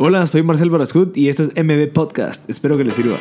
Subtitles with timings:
[0.00, 2.48] Hola, soy Marcel Barascut y esto es MB Podcast.
[2.48, 3.18] Espero que les sirva.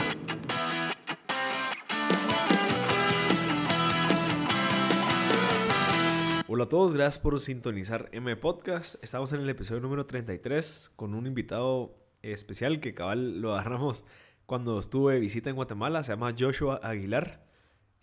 [6.48, 9.04] Hola a todos, gracias por sintonizar MB Podcast.
[9.04, 14.06] Estamos en el episodio número 33 con un invitado especial que cabal lo agarramos
[14.46, 16.04] cuando estuve de visita en Guatemala.
[16.04, 17.44] Se llama Joshua Aguilar.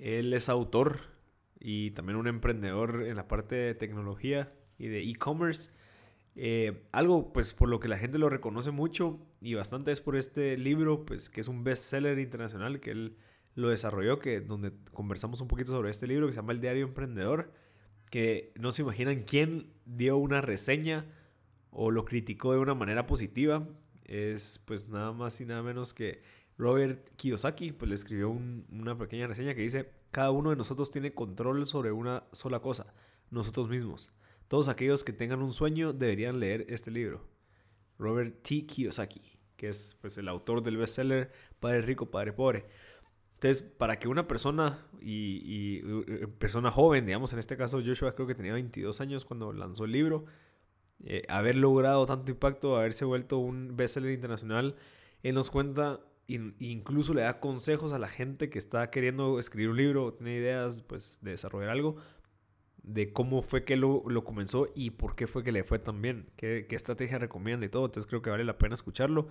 [0.00, 0.98] Él es autor
[1.61, 5.70] y también un emprendedor en la parte de tecnología y de e-commerce.
[6.37, 10.17] Eh, algo pues por lo que la gente lo reconoce mucho y bastante es por
[10.17, 13.17] este libro pues que es un bestseller internacional que él
[13.54, 16.86] lo desarrolló que donde conversamos un poquito sobre este libro que se llama El Diario
[16.86, 17.53] Emprendedor
[18.11, 21.07] que no se imaginan quién dio una reseña
[21.75, 23.66] o lo criticó de una manera positiva.
[24.05, 26.22] Es pues nada más y nada menos que
[26.57, 31.13] Robert Kiyosaki pues le escribió una pequeña reseña que dice cada uno de nosotros tiene
[31.13, 32.94] control sobre una sola cosa
[33.30, 34.12] nosotros mismos
[34.48, 37.22] todos aquellos que tengan un sueño deberían leer este libro.
[37.98, 38.66] Robert T.
[38.66, 39.22] Kiyosaki,
[39.56, 41.30] que es pues, el autor del bestseller
[41.61, 42.66] Padre Rico, Padre Pobre.
[43.34, 48.27] Entonces, para que una persona y, eh, persona joven, digamos en este caso Joshua creo
[48.27, 50.24] que tenía 22 años cuando lanzó el libro,
[51.04, 54.76] eh, haber logrado tanto impacto, haberse vuelto un bestseller internacional,
[55.22, 59.76] él nos cuenta incluso le da consejos a la gente que está queriendo escribir un
[59.76, 61.97] libro, tiene ideas pues de desarrollar algo,
[62.84, 66.02] de cómo fue que lo, lo, comenzó y por qué fue que le fue tan
[66.02, 67.86] bien, qué, qué estrategia recomienda y todo.
[67.86, 69.28] Entonces creo que vale la pena escucharlo.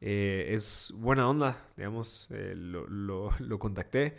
[0.00, 4.16] Eh, es buena onda, digamos, eh, lo, lo, contacté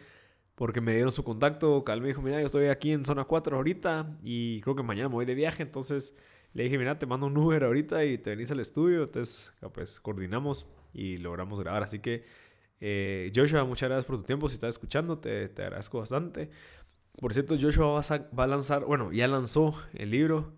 [0.55, 1.83] porque me dieron su contacto.
[1.83, 5.09] Cal me dijo, mira, yo estoy aquí en zona 4 ahorita y creo que mañana
[5.09, 5.63] me voy de viaje.
[5.63, 6.16] Entonces
[6.53, 9.03] le dije, mira, te mando un Uber ahorita y te venís al estudio.
[9.03, 11.83] Entonces, pues coordinamos y logramos grabar.
[11.83, 12.25] Así que,
[12.80, 14.47] eh, Joshua, muchas gracias por tu tiempo.
[14.50, 16.52] Si estás escuchando, te, te agradezco bastante.
[17.20, 20.54] Por cierto, Joshua va a, lanzar, bueno, ya lanzó el libro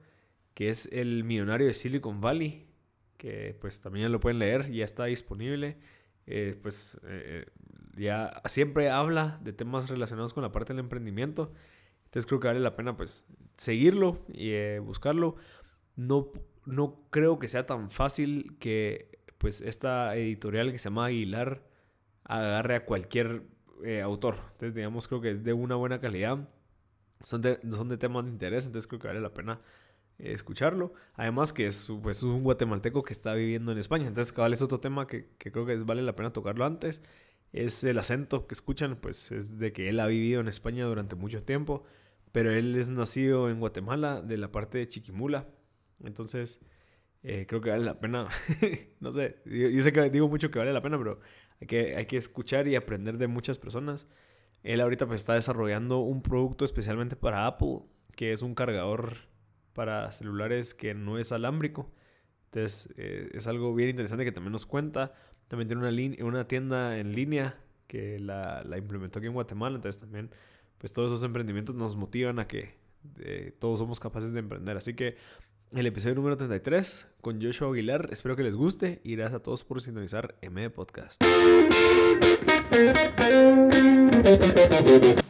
[0.54, 2.68] que es El Millonario de Silicon Valley,
[3.18, 5.78] que pues también lo pueden leer, ya está disponible.
[6.26, 7.45] Eh, pues eh,
[7.98, 11.52] ya siempre habla de temas relacionados con la parte del emprendimiento.
[12.05, 13.26] Entonces creo que vale la pena pues
[13.58, 15.36] seguirlo y eh, buscarlo.
[15.95, 16.32] No,
[16.66, 21.64] no creo que sea tan fácil que pues esta editorial que se llama Aguilar
[22.23, 23.44] agarre a cualquier
[23.83, 24.36] eh, autor.
[24.54, 26.49] Entonces, digamos, creo que es de una buena calidad.
[27.23, 29.61] Son de, son de temas de interés, entonces creo que vale la pena
[30.20, 30.94] eh, escucharlo.
[31.16, 34.08] Además que es pues, un guatemalteco que está viviendo en España.
[34.08, 37.02] Entonces, cabal, es otro tema que, que creo que vale la pena tocarlo antes.
[37.54, 41.15] Es el acento que escuchan, pues es de que él ha vivido en España durante
[41.15, 41.83] mucho tiempo.
[42.32, 45.48] Pero él es nacido en Guatemala, de la parte de Chiquimula.
[46.04, 46.61] Entonces,
[47.23, 48.27] eh, creo que vale la pena.
[49.00, 51.20] no sé, yo, sé que digo mucho que vale la pena, pero
[51.61, 54.08] hay que, hay que escuchar y aprender de muchas personas.
[54.64, 57.81] Él ahorita pues está desarrollando un producto especialmente para Apple,
[58.15, 59.17] que es un cargador
[59.73, 61.91] para celulares que no es alámbrico.
[62.45, 65.14] Entonces eh, es algo bien interesante que también nos cuenta.
[65.47, 69.75] También tiene una, una tienda en línea que la, implementó aquí en Guatemala.
[69.75, 70.30] Entonces también
[70.77, 72.75] pues todos esos emprendimientos nos motivan a que
[73.20, 74.77] eh, todos somos capaces de emprender.
[74.77, 75.17] Así que
[75.76, 78.10] el episodio número 33 con Joshua Aguilar.
[78.11, 81.22] Espero que les guste y gracias a todos por sintonizar M Podcast.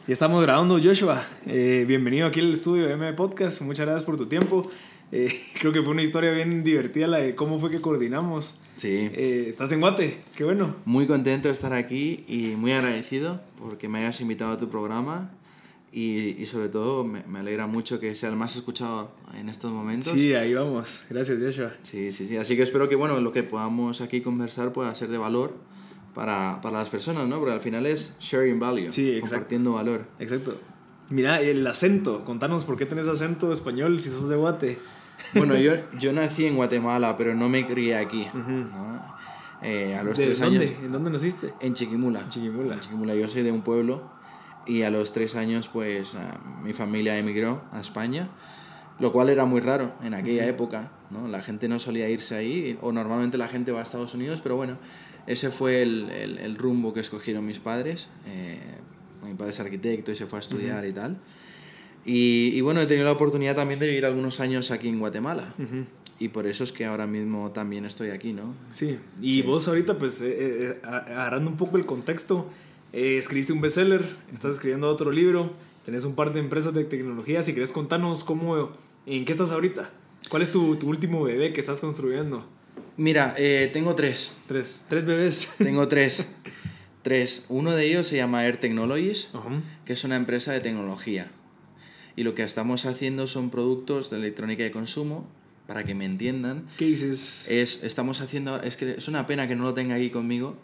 [0.05, 1.25] Ya estamos grabando, Joshua.
[1.45, 3.61] Eh, bienvenido aquí al estudio de M Podcast.
[3.61, 4.69] Muchas gracias por tu tiempo.
[5.11, 8.59] Eh, creo que fue una historia bien divertida la de cómo fue que coordinamos.
[8.75, 9.09] Sí.
[9.13, 10.75] Eh, estás en Guate, qué bueno.
[10.85, 15.31] Muy contento de estar aquí y muy agradecido porque me hayas invitado a tu programa
[15.93, 19.71] y, y, sobre todo me, me, alegra mucho que sea el más escuchado en estos
[19.71, 20.11] momentos.
[20.11, 21.05] Sí, ahí vamos.
[21.09, 21.71] Gracias, Joshua.
[21.83, 22.35] Sí, sí, sí.
[22.35, 25.53] Así que espero que bueno, lo que podamos aquí conversar pueda ser de valor
[26.15, 27.37] para, para las personas, ¿no?
[27.37, 30.07] Porque al final es sharing value, sí, compartiendo valor.
[30.17, 30.57] Exacto.
[31.11, 32.25] Mira, el acento.
[32.25, 34.79] Contanos por qué tenés acento español si sos de Guate.
[35.35, 38.27] Bueno, yo, yo nací en Guatemala, pero no me crié aquí.
[38.33, 39.05] ¿no?
[39.61, 40.65] eh, a los ¿De tres dónde?
[40.65, 40.83] años.
[40.83, 41.53] ¿En dónde naciste?
[41.59, 42.27] En Chiquimula.
[42.29, 42.73] Chiquimula.
[42.73, 43.13] En Chiquimula.
[43.13, 44.22] Yo soy de un pueblo
[44.65, 46.15] y a los tres años pues
[46.63, 48.29] mi familia emigró a España,
[48.99, 51.27] lo cual era muy raro en aquella época, ¿no?
[51.27, 54.55] La gente no solía irse ahí, o normalmente la gente va a Estados Unidos, pero
[54.55, 54.77] bueno,
[55.27, 58.09] ese fue el, el, el rumbo que escogieron mis padres.
[58.27, 58.59] Eh,
[59.23, 61.17] mi padre es arquitecto y se fue a estudiar y tal.
[62.05, 65.53] Y, y, bueno, he tenido la oportunidad también de vivir algunos años aquí en Guatemala.
[66.19, 68.53] Y por eso es que ahora mismo también estoy aquí, ¿no?
[68.71, 69.47] Sí, y sí.
[69.47, 72.49] vos ahorita pues eh, eh, agarrando un poco el contexto,
[72.93, 75.53] eh, escribiste un bestseller, estás escribiendo otro libro,
[75.83, 77.41] tenés un par de empresas de tecnología.
[77.43, 78.71] Si querés contarnos cómo,
[79.05, 79.89] en qué estás ahorita.
[80.29, 82.47] ¿Cuál es tu, tu último bebé que estás construyendo?
[82.95, 84.37] Mira, eh, tengo tres.
[84.47, 84.83] Tres.
[84.87, 85.55] Tres bebés.
[85.57, 86.33] Tengo tres.
[87.01, 87.47] tres.
[87.49, 89.61] Uno de ellos se llama Air Technologies, uh -huh.
[89.85, 91.31] que es una empresa de tecnología.
[92.15, 95.27] Y lo que estamos haciendo son productos de electrónica de consumo
[95.65, 96.67] para que me entiendan.
[96.77, 97.49] Cases.
[97.49, 100.57] Es, estamos haciendo, es que es una pena que no lo tenga ahí conmigo,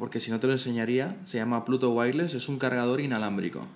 [0.00, 3.68] porque si no te lo enseñaría, se llama Pluto Wireless, es un cargador inalámbrico.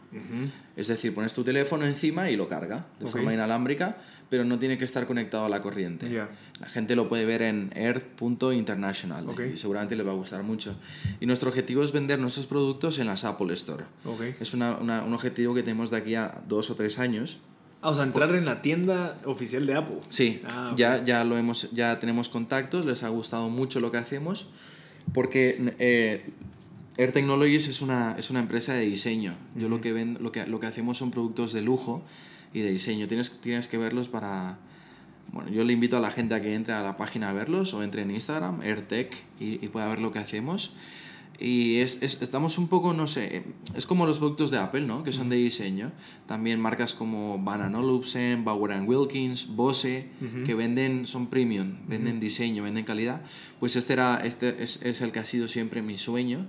[0.77, 3.13] Es decir, pones tu teléfono encima y lo carga de Ok.
[3.13, 3.99] forma inalámbrica,
[4.31, 6.11] pero no tiene que estar conectado a la corriente.
[6.11, 6.29] Ya.
[6.59, 9.41] La gente lo puede ver en earth.international Ok.
[9.55, 10.75] y seguramente les va a gustar mucho.
[11.21, 13.85] Y nuestro objetivo es vender nuestros productos en las Apple Store.
[14.05, 14.23] Ok.
[14.41, 17.39] Es una- una- un objetivo que tenemos de aquí a dos o tres años.
[17.83, 19.99] Ah, o sea, entrar en la tienda oficial de Apple.
[20.09, 23.99] Sí, Ah, ya, ya, lo hemos, ya tenemos contactos, les ha gustado mucho lo que
[23.99, 24.49] hacemos,
[25.15, 26.27] porque eh,
[26.99, 29.35] Air Technologies es una, es una empresa de diseño.
[29.55, 32.03] Yo lo que, ven, lo, que, lo que hacemos son productos de lujo
[32.53, 33.09] y de diseño.
[33.09, 34.59] Tienes, tienes que verlos para...
[35.33, 37.73] Bueno, yo le invito a la gente a que entre a la página a verlos
[37.75, 40.75] o entre en Instagram, AirTech, y, y pueda ver lo que hacemos.
[41.41, 43.43] Y es, es- estamos un poco, no sé,
[43.75, 45.03] es como los productos de Apple, ¿no?
[45.03, 45.91] Que son de diseño.
[46.27, 50.09] También marcas como Bang Olufsen, Bauer Wilkins, Bose,
[50.47, 53.23] que venden, son premium, venden diseño, venden calidad.
[53.61, 56.47] Pues este, era, este es, es el que ha sido siempre mi sueño,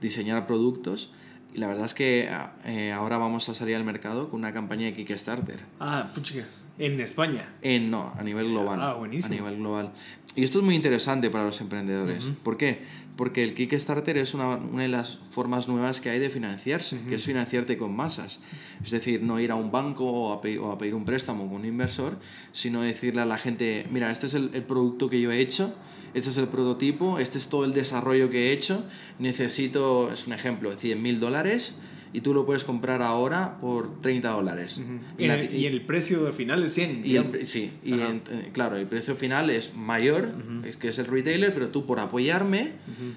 [0.00, 1.12] diseñar productos.
[1.54, 2.28] Y la verdad es que
[2.64, 5.60] eh, ahora vamos a salir al mercado con una campaña de Kickstarter.
[5.78, 6.64] Ah, puchicas.
[6.80, 7.48] En España.
[7.62, 8.80] En, no, a nivel global.
[8.82, 9.34] Ah, buenísimo.
[9.34, 9.92] A nivel global.
[10.34, 12.32] Y esto es muy interesante para los emprendedores.
[12.42, 12.80] ¿Por qué?
[13.16, 17.14] Porque el Kickstarter es una, una de las formas nuevas que hay de financiarse, que
[17.14, 18.40] es financiarte con masas.
[18.82, 21.46] Es decir, no ir a un banco o a, pedir, o a pedir un préstamo
[21.46, 22.18] con un inversor,
[22.50, 25.72] sino decirle a la gente, mira, este es el, el producto que yo he hecho,
[26.14, 28.84] este es el prototipo, este es todo el desarrollo que he hecho,
[29.18, 31.78] necesito, es un ejemplo, 100 mil dólares
[32.12, 34.80] y tú lo puedes comprar ahora por 30 dólares.
[35.18, 37.02] Y, Y la- el, y el precio final es 100.
[37.04, 40.32] y el, sí, y en- eh, claro, el precio final es mayor,
[40.64, 42.70] es que es el retailer, pero tú por apoyarme,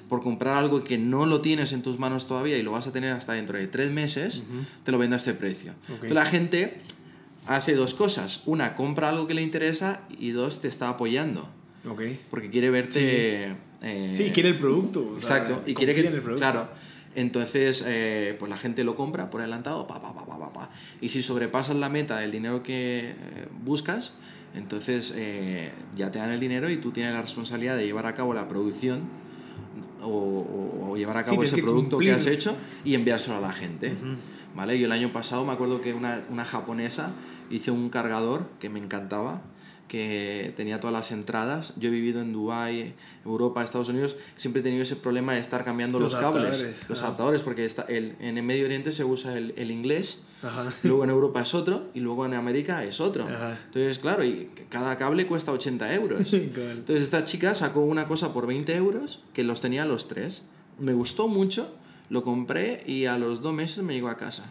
[0.10, 2.92] por comprar algo que no lo tienes en tus manos todavía y lo vas a
[2.92, 4.44] tener hasta dentro de tres meses,
[4.84, 5.74] te lo vendo a este precio.
[5.84, 5.90] Ok.
[5.92, 6.82] Entonces la gente
[7.46, 8.42] hace dos cosas.
[8.48, 11.48] Una, compra algo que le interesa y dos, te está apoyando.
[11.89, 12.01] Ok.
[12.30, 13.56] Porque quiere verte...
[13.81, 15.13] eh, Sí, quiere el producto.
[15.16, 16.01] o sea, Exacto, y quiere que...
[16.07, 16.39] en el producto.
[16.42, 16.68] Claro,
[17.16, 20.69] entonces eh, pues la gente lo compra por adelantado, pa, pa, pa, pa, pa, pa.
[21.01, 23.16] y si sobrepasas la meta del dinero que eh,
[23.63, 24.13] buscas,
[24.56, 28.13] entonces eh, ya te dan el dinero y tú tienes la responsabilidad de llevar a
[28.16, 29.01] cabo la producción
[30.01, 32.13] o, o- o llevar a Sí, cabo tienes ese que producto que cumplir.
[32.13, 32.56] has hecho
[32.86, 33.94] y enviárselo a la gente.
[34.56, 34.80] ¿Vale?
[34.80, 37.12] Yo el año pasado me acuerdo que una, una japonesa
[37.51, 39.42] hizo un cargador que me encantaba,
[39.88, 41.74] que tenía todas las entradas.
[41.78, 42.94] Yo he vivido en Dubái,
[43.25, 47.00] Europa, Estados Unidos, siempre he tenido ese problema de estar cambiando los, Los cables, los
[47.00, 47.07] ajá.
[47.07, 50.69] adaptadores, porque está el, en el Medio Oriente se usa el, el inglés, Ajá.
[50.84, 53.25] luego en Europa es otro y luego en América es otro.
[53.28, 53.57] Ajá.
[53.66, 56.34] Entonces, claro, y cada cable cuesta 80 euros.
[56.34, 60.45] Entonces esta chica sacó una cosa por 20 euros que los tenía los tres.
[60.80, 61.75] Me gustó mucho,
[62.10, 64.44] lo compré y a los dos meses me llegó a casa.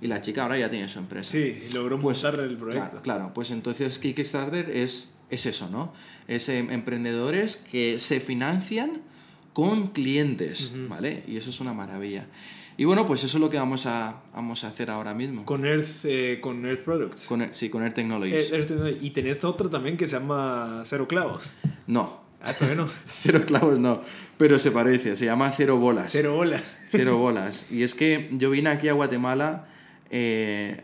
[0.00, 1.30] Y la chica ahora ya tiene su empresa.
[1.32, 2.88] Sí, logró montar el proyecto.
[2.88, 5.92] Claro, claro, pues entonces Kickstarter es, es eso, ¿no?
[6.26, 9.02] Es em, emprendedores que se financian
[9.52, 11.22] con clientes, ¿vale?
[11.26, 12.26] Y eso es una maravilla.
[12.78, 15.44] Y bueno, pues eso es lo que vamos a, vamos a hacer ahora mismo.
[15.44, 17.26] Con Earth, eh, con Earth Products.
[17.26, 18.52] Con, sí, con Air Technologies.
[18.52, 21.52] Eh, Earth- y tenés otro también que se llama Cero Clavos.
[21.86, 22.90] No, Ah, todavía no.
[23.06, 24.00] cero clavos no,
[24.38, 26.10] pero se parece, se llama cero bolas.
[26.10, 26.58] Cero bola.
[26.88, 27.70] Cero bolas.
[27.70, 29.66] Y es que yo vine aquí a Guatemala.
[30.10, 30.82] Eh,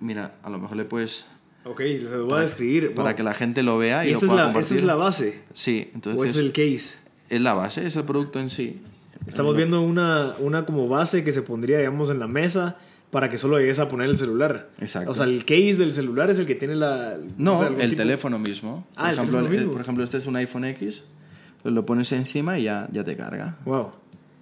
[0.00, 1.26] mira, a lo mejor le puedes.
[1.64, 2.94] Ok, lo voy a describir.
[2.94, 3.16] Para Wow.
[3.16, 4.78] que la gente lo vea y, y lo esta es, pueda la, esta compartir.
[4.78, 5.42] es la base.
[5.52, 6.20] Sí, entonces.
[6.20, 6.98] o es el case.
[7.28, 8.80] es la base, es el producto en sí.
[9.26, 12.78] Estamos viendo una, una como base que se pondría, digamos, en la mesa
[13.10, 14.70] para que solo llegues a poner el celular.
[14.80, 15.10] Exacto.
[15.10, 17.18] O sea, el case del celular es el que tiene la...
[17.36, 18.86] No, o sea, el tipo- teléfono mismo.
[18.94, 19.72] Por, Ah, el ejemplo, teléfono eh, mismo.
[19.72, 21.04] por ejemplo, este es un iPhone X.
[21.62, 23.56] pues lo pones encima y ya, ya te carga.
[23.64, 23.90] Wow.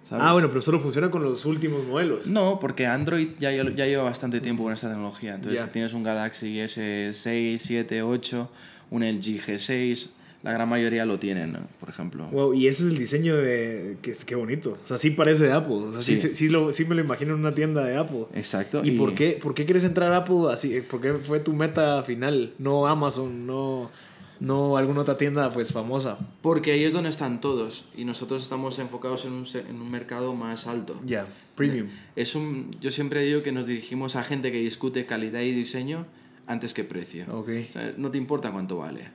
[0.08, 0.24] ¿Sabes?
[0.26, 2.26] Ah, bueno, pero solo funciona con los últimos modelos.
[2.26, 5.34] No, porque Android ya, ya lleva bastante tiempo con esta tecnología.
[5.34, 8.50] Entonces, si tienes un Galaxy S6, 7, 8,
[8.90, 10.10] un LG G6,
[10.42, 11.58] la gran mayoría lo tienen, ¿no?
[11.80, 12.28] por ejemplo.
[12.30, 13.96] Wow, y ese es el diseño de...
[14.00, 14.76] Qué, qué bonito.
[14.80, 15.74] O sea, sí parece de Apple.
[15.74, 16.28] O sea, sí, Sí.
[16.28, 18.26] sí, sí lo, sí me lo imagino en una tienda de Apple.
[18.34, 18.82] Exacto.
[18.84, 20.82] ¿Y, por, qué, por qué quieres entrar a Apple así?
[20.82, 22.52] ¿Por qué fue tu meta final?
[22.58, 23.90] No Amazon, no,
[24.40, 26.18] no alguna otra tienda pues famosa.
[26.42, 30.34] Porque ahí es donde están todos y nosotros estamos enfocados en un, en un mercado
[30.34, 31.00] más alto.
[31.06, 31.88] Ya, premium.
[32.14, 36.06] Es un, yo siempre digo que nos dirigimos a gente que discute calidad y diseño
[36.46, 37.24] antes que precio.
[37.32, 39.08] Ok, O sea, no te importa cuánto vale.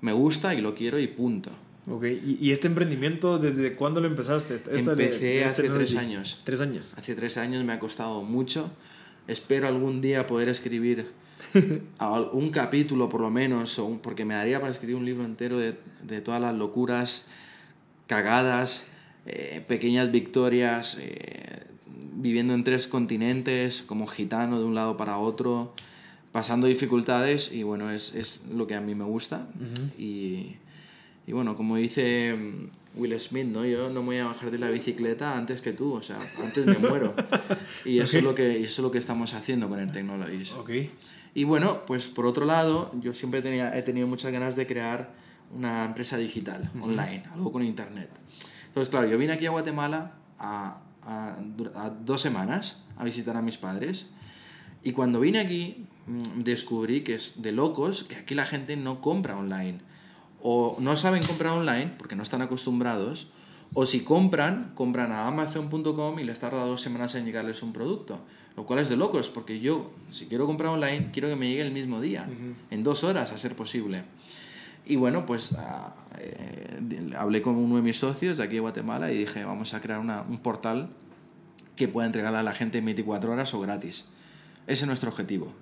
[0.00, 1.50] Me gusta y lo quiero y punto.
[1.88, 2.04] ok.
[2.04, 4.62] ¿Y, y este emprendimiento, desde cuándo lo empezaste?
[4.72, 6.40] Esta Empecé de hace tres años.
[6.44, 6.94] Tres años.
[6.96, 8.70] Hace tres años me ha costado mucho.
[9.28, 11.08] Espero algún día poder escribir
[12.32, 15.58] un capítulo por lo menos, o un- porque me daría para escribir un libro entero
[15.58, 17.28] de, de todas las locuras,
[18.06, 18.88] cagadas,
[19.26, 21.62] eh, pequeñas victorias, eh,
[22.14, 25.74] viviendo en tres continentes, como gitano de un lado para otro,
[26.32, 29.46] pasando dificultades y bueno, es, es lo que a mí me gusta.
[29.98, 30.56] y,
[31.26, 33.64] y bueno, como dice mm, Will Smith, ¿no?
[33.64, 36.66] Yo no me voy a bajar de la bicicleta antes que tú, o sea, antes
[36.66, 37.14] me muero.
[37.84, 40.52] Y eso, es, lo que, eso es lo que estamos haciendo con el Technologies.
[40.52, 40.70] Ok.
[41.34, 45.14] Y bueno, pues por otro lado, yo siempre tenía, he tenido muchas ganas de crear
[45.54, 48.10] una empresa digital, online, algo con internet.
[48.66, 51.36] Entonces, claro, yo vine aquí a Guatemala a, a,
[51.74, 54.10] a dos semanas a visitar a mis padres.
[54.82, 59.00] Y cuando vine aquí, mm, descubrí que es de locos que aquí la gente no
[59.00, 59.80] compra online.
[60.42, 63.32] O no saben comprar online porque no están acostumbrados.
[63.74, 68.20] O si compran, compran a amazon.com y les tarda dos semanas en llegarles un producto.
[68.56, 71.62] Lo cual es de locos porque yo, si quiero comprar online, quiero que me llegue
[71.62, 72.28] el mismo día,
[72.70, 74.02] en dos horas a ser posible.
[74.86, 79.12] Y bueno, pues ah, eh, hablé con uno de mis socios de aquí de Guatemala
[79.12, 80.88] y dije, vamos a crear una, un portal
[81.76, 84.08] que pueda entregarle a la gente en 24 horas o gratis.
[84.66, 85.52] Ese es nuestro objetivo.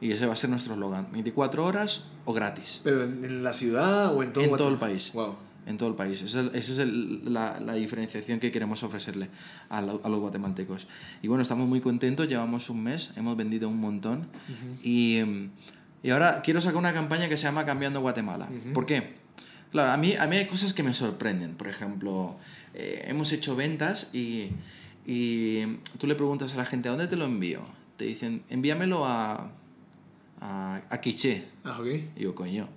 [0.00, 1.10] Y ese va a ser nuestro eslogan.
[1.12, 2.80] 24 horas o gratis.
[2.84, 5.12] ¿Pero en, la ciudad o en todo En todo el país.
[5.14, 5.34] Wow.
[5.66, 6.20] En todo el país.
[6.20, 9.28] Esa es, esa es el- la, la diferenciación que queremos ofrecerle
[9.70, 10.86] a, a los guatemaltecos.
[11.22, 12.28] Y bueno, estamos muy contentos.
[12.28, 14.28] Llevamos un mes, hemos vendido un montón.
[14.82, 15.50] y, em,
[16.02, 18.48] y ahora quiero sacar una campaña que se llama Cambiando Guatemala.
[18.74, 19.14] ¿Por qué?
[19.72, 21.54] Claro, a mí, a mí hay cosas que me sorprenden.
[21.54, 22.36] Por ejemplo,
[22.74, 24.50] eh, hemos hecho ventas y,
[25.06, 25.64] y
[25.98, 27.60] tú le preguntas a la gente, ¿a dónde te lo envío?
[27.96, 29.50] Te dicen, envíamelo a,
[30.40, 31.44] a, a Quiché.
[31.64, 31.86] Ah, ok.
[32.16, 32.68] Y yo, coño,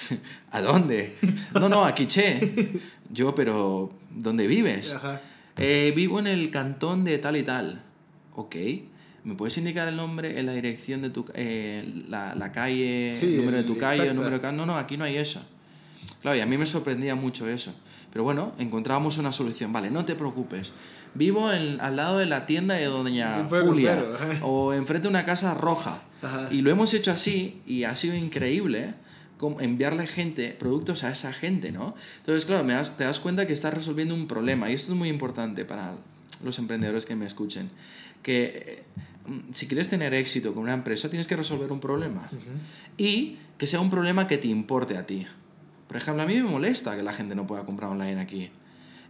[0.50, 1.14] ¿a dónde?
[1.54, 2.70] No, no, a Quiché.
[3.10, 4.94] Yo, pero, ¿dónde vives?
[4.94, 5.20] Ajá.
[5.56, 7.82] "Eh, vivo en el cantón de tal y tal.
[8.34, 8.56] Ok.
[9.24, 11.24] ¿Me puedes indicar el nombre, la dirección de tu...
[11.34, 14.52] eh, la, la calle, Sí, el número de el- tu calle, el número de...
[14.52, 15.42] No, no, aquí no hay eso.
[16.22, 17.74] Claro, y a mí me sorprendía mucho eso.
[18.12, 19.72] Pero bueno, encontrábamos una solución.
[19.72, 20.72] Vale, no te preocupes.
[21.14, 24.04] Vivo en- al lado de la tienda de Doña pueblo Julia.
[24.42, 26.02] O enfrente de una casa roja.
[26.22, 26.48] Ajá.
[26.52, 28.94] Y lo hemos hecho así y ha sido increíble
[29.60, 31.94] enviarle gente, productos a esa gente, ¿no?
[32.20, 34.98] Entonces, claro, me das- te das cuenta que estás resolviendo un problema y esto es
[34.98, 35.96] muy importante para
[36.42, 37.70] los emprendedores que me escuchen.
[38.22, 38.44] Que
[39.26, 42.30] eh, mm, si quieres tener éxito con una empresa, tienes que resolver un problema.
[42.96, 45.26] Y que sea un problema que te importe a ti.
[45.88, 48.50] Por ejemplo, a mí me molesta que la gente no pueda comprar online aquí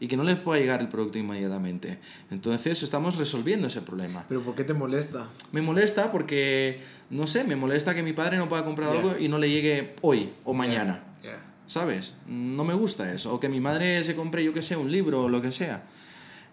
[0.01, 1.99] y que no les pueda llegar el producto inmediatamente.
[2.31, 4.25] Entonces, estamos resolviendo ese problema.
[4.29, 5.29] ¿Pero por qué te molesta?
[5.53, 8.99] Me molesta porque, no sé, me molesta que mi padre no pueda comprar Ya.
[9.01, 11.03] algo y no le llegue hoy o mañana.
[11.23, 11.39] Ya.
[11.67, 12.15] ¿Sabes?
[12.27, 13.35] No me gusta eso.
[13.35, 15.85] O que mi madre se compre, yo que sé, un libro o lo que sea.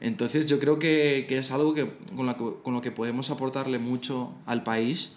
[0.01, 3.79] Entonces yo creo que, que es algo que, con, la con lo que podemos aportarle
[3.79, 5.15] mucho al país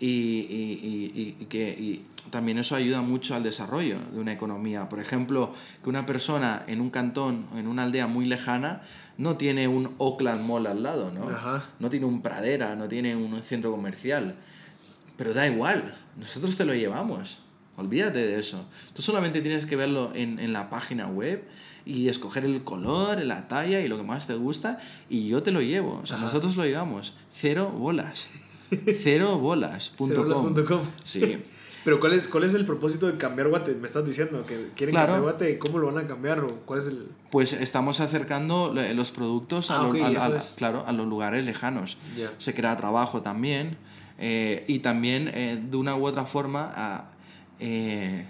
[0.00, 4.88] y, y- y- y que y también eso ayuda mucho al desarrollo de una economía.
[4.88, 8.82] Por ejemplo, que una persona en un cantón o en una aldea muy lejana
[9.18, 11.28] no tiene un Oakland Mall al lado, ¿no?
[11.28, 11.64] Ajá.
[11.78, 14.34] No tiene un Pradera, no tiene un centro comercial.
[15.16, 17.38] Pero da igual, nosotros te lo llevamos.
[17.76, 18.64] Olvídate de eso.
[18.94, 21.44] Tú solamente tienes que verlo en, en la página web
[21.86, 25.50] y escoger el color, la talla y lo que más te gusta y yo te
[25.52, 26.00] lo llevo.
[26.02, 26.24] O sea, Ajá.
[26.26, 27.16] nosotros lo llevamos.
[27.32, 28.28] Cero bolas.
[28.94, 29.90] Cero bolas.
[29.90, 30.44] punto Cerolas com.
[30.46, 30.80] punto com.
[31.02, 31.38] Sí.
[31.84, 33.74] Pero ¿cuál es, ¿cuál es el propósito de cambiar Guate?
[33.74, 35.12] Me estás diciendo que quieren Claro.
[35.14, 35.58] cambiar Guate.
[35.58, 36.42] ¿Cómo lo van a cambiar?
[36.42, 37.08] ¿O ¿Cuál es el...?
[37.30, 40.54] Pues estamos acercando los productos a, Ah, lo- ok, a- eso a- es.
[40.56, 41.98] claro, a los lugares lejanos.
[42.38, 43.76] Se crea trabajo también
[44.18, 47.10] eh, y también eh, de una u otra forma a,
[47.60, 48.24] eh,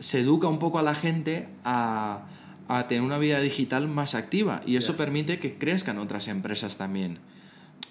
[0.00, 2.26] se educa un poco a la gente a,
[2.66, 7.18] a tener una vida digital más activa y eso permite que crezcan otras empresas también.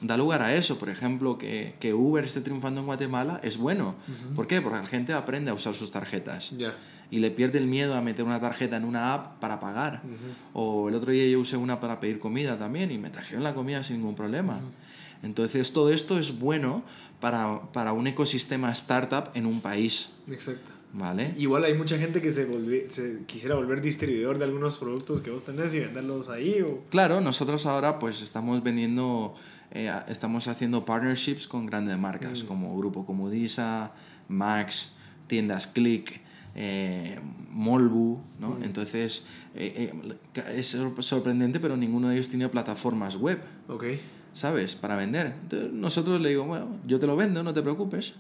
[0.02, 3.96] Da lugar a eso, por ejemplo, que, que Uber esté triunfando en Guatemala es bueno.
[4.36, 4.60] ¿Por qué?
[4.62, 6.76] Porque la gente aprende a usar sus tarjetas Ya.
[7.12, 10.02] y le pierde el miedo a meter una tarjeta en una app para pagar.
[10.54, 13.54] O el otro día yo usé una para pedir comida también y me trajeron la
[13.54, 14.60] comida sin ningún problema.
[15.24, 16.84] Entonces todo esto es bueno
[17.20, 20.72] para, para un ecosistema startup en un país, Exacto.
[20.94, 21.36] ¿vale?
[21.38, 25.44] Igual hay mucha gente que se, se quisiera volver distribuidor de algunos productos que vos
[25.46, 26.62] tenés y venderlos ahí.
[26.64, 26.86] O...
[26.90, 29.36] Claro, nosotros ahora pues estamos vendiendo,
[29.72, 33.92] eh, estamos haciendo partnerships con grandes marcas como Grupo Comodisa,
[34.28, 34.98] Max,
[35.28, 36.20] Tiendas Click,
[36.56, 38.58] eh, Molbu, ¿no?
[38.62, 39.26] Entonces
[39.56, 39.94] eh,
[40.56, 43.40] es sor- sorprendente, pero ninguno de ellos tiene plataformas web.
[44.34, 44.76] ¿sabes?
[44.76, 45.36] Para vender.
[45.44, 48.16] Entonces, nosotros le digo, bueno, yo te lo vendo, no te preocupes.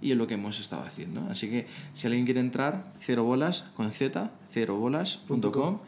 [0.00, 1.26] Y es lo que hemos estado haciendo.
[1.28, 5.78] Así que si alguien quiere entrar, cero bolas con z, cerobolas.com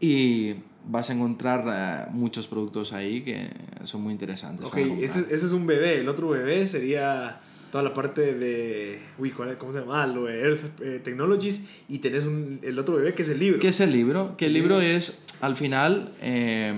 [0.00, 0.54] y
[0.86, 3.48] vas a encontrar eh, muchos productos ahí que
[3.84, 4.66] son muy interesantes.
[4.66, 6.00] Ok, ese, ese es un bebé.
[6.00, 7.40] El otro bebé sería
[7.72, 9.00] toda la parte de...
[9.18, 9.56] Uy, ¿cuál?
[9.56, 10.06] ¿cómo se llama?
[10.06, 11.68] Lo de Earth eh, Technologies.
[11.88, 13.58] Y tenés un, el otro bebé que es el libro.
[13.58, 14.36] ¿Qué es el libro?
[14.36, 16.74] Que el libro es, al final, eh,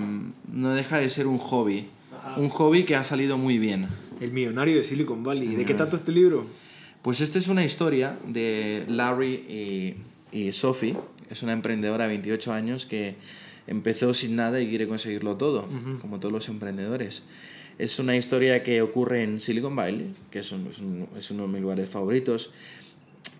[0.51, 1.87] no deja de ser un hobby.
[2.17, 2.39] Ajá.
[2.39, 3.87] Un hobby que ha salido muy bien,
[4.21, 5.55] El millonario de Silicon Valley.
[5.55, 6.47] ¿De qué trata este libro?
[7.01, 9.95] Pues esta es una historia de Larry y,
[10.31, 10.95] y Sophie.
[11.29, 13.15] Es una emprendedora de 28 años que
[13.67, 15.67] empezó sin nada y quiere conseguirlo todo,
[16.01, 17.23] como todos los emprendedores.
[17.77, 21.61] Es una historia que ocurre en Silicon Valley, que es, un, es, uno de mis
[21.61, 22.53] lugares favoritos.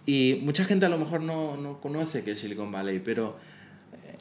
[0.05, 3.38] Y mucha gente a lo mejor no, no conoce que es Silicon Valley, pero
[3.94, 4.15] eh,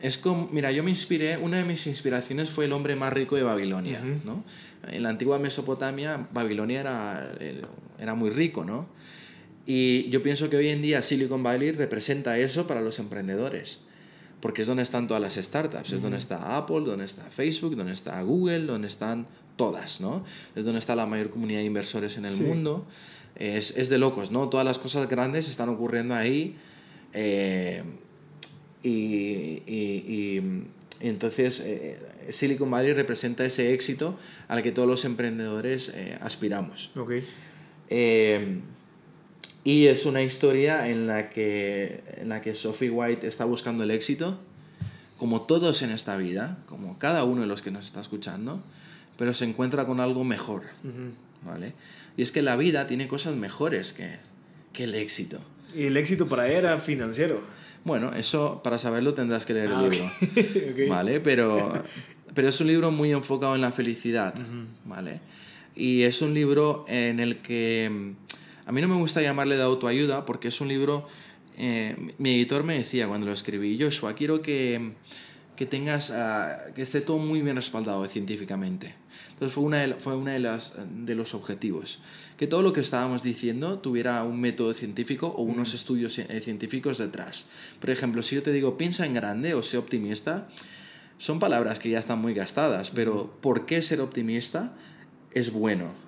[0.00, 3.36] es como, mira, yo me inspiré, una de mis inspiraciones fue el hombre más rico
[3.36, 4.42] de Babilonia, ¿no?
[4.90, 7.34] En la antigua Mesopotamia, Babilonia era,
[7.98, 8.86] era muy rico, ¿no?
[9.64, 13.85] Y yo pienso que hoy en día Silicon Valley representa eso para los emprendedores
[14.46, 17.92] porque es donde están todas las startups, es donde está Apple, donde está Facebook, donde
[17.92, 19.26] está Google, donde están
[19.56, 20.24] todas, ¿no?
[20.54, 22.86] Es donde está la mayor comunidad de inversores en el mundo.
[23.34, 24.48] Es, es, de locos, ¿no?
[24.48, 26.54] Todas las cosas grandes están ocurriendo ahí.
[27.12, 27.82] Eh,
[28.84, 30.62] y, y, y,
[31.00, 31.98] entonces eh,
[32.28, 36.92] Silicon Valley representa ese éxito al que todos los emprendedores eh, aspiramos.
[36.94, 37.24] Okay.
[39.66, 43.90] Y es una historia en la que, en la que Sophie White está buscando el
[43.90, 44.38] éxito,
[45.16, 48.62] como todos en esta vida, como cada uno de los que nos está escuchando,
[49.18, 50.62] pero se encuentra con algo mejor.
[51.44, 51.72] ¿vale?
[52.16, 54.18] Y es que la vida tiene cosas mejores que,
[54.72, 55.40] que el éxito.
[55.74, 57.42] ¿Y el éxito para ella era financiero?
[57.82, 60.12] Bueno, eso para saberlo tendrás que leer el ah, libro.
[60.88, 61.18] ¿Vale?
[61.18, 61.82] Pero,
[62.36, 64.32] pero es un libro muy enfocado en la felicidad.
[64.84, 65.18] ¿Vale?
[65.74, 68.14] Y es un libro en el que
[68.66, 71.06] a mí no me gusta llamarle de autoayuda porque es un libro...
[71.58, 74.92] Eh, mi editor me decía cuando lo escribí, Joshua, quiero que,
[75.56, 78.94] que tengas, ah, que esté todo muy bien respaldado científicamente.
[79.30, 82.00] Entonces fue una de, fue una de, las, de los objetivos.
[82.36, 85.76] Que todo lo que estábamos diciendo tuviera un método científico o unos mm.
[85.76, 87.46] estudios eh, científicos detrás.
[87.80, 90.48] Por ejemplo, si yo te digo piensa en grande o sé optimista,
[91.18, 94.74] son palabras que ya están muy gastadas, pero ¿por qué ser optimista
[95.32, 96.05] es bueno?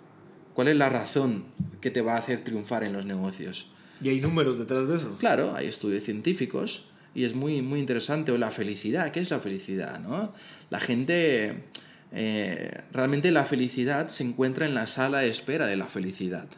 [0.59, 1.45] ¿Cuál es la razón
[1.81, 3.71] que te va a hacer triunfar en los negocios?
[4.03, 5.17] ¿Y hay números detrás de eso?
[5.17, 8.33] Claro, hay estudios científicos y es muy, muy interesante.
[8.33, 10.01] O la felicidad, ¿qué es la felicidad?
[10.01, 10.33] ¿no?
[10.71, 11.63] La gente,
[12.11, 16.49] eh, realmente la felicidad se encuentra en la sala de espera de la felicidad.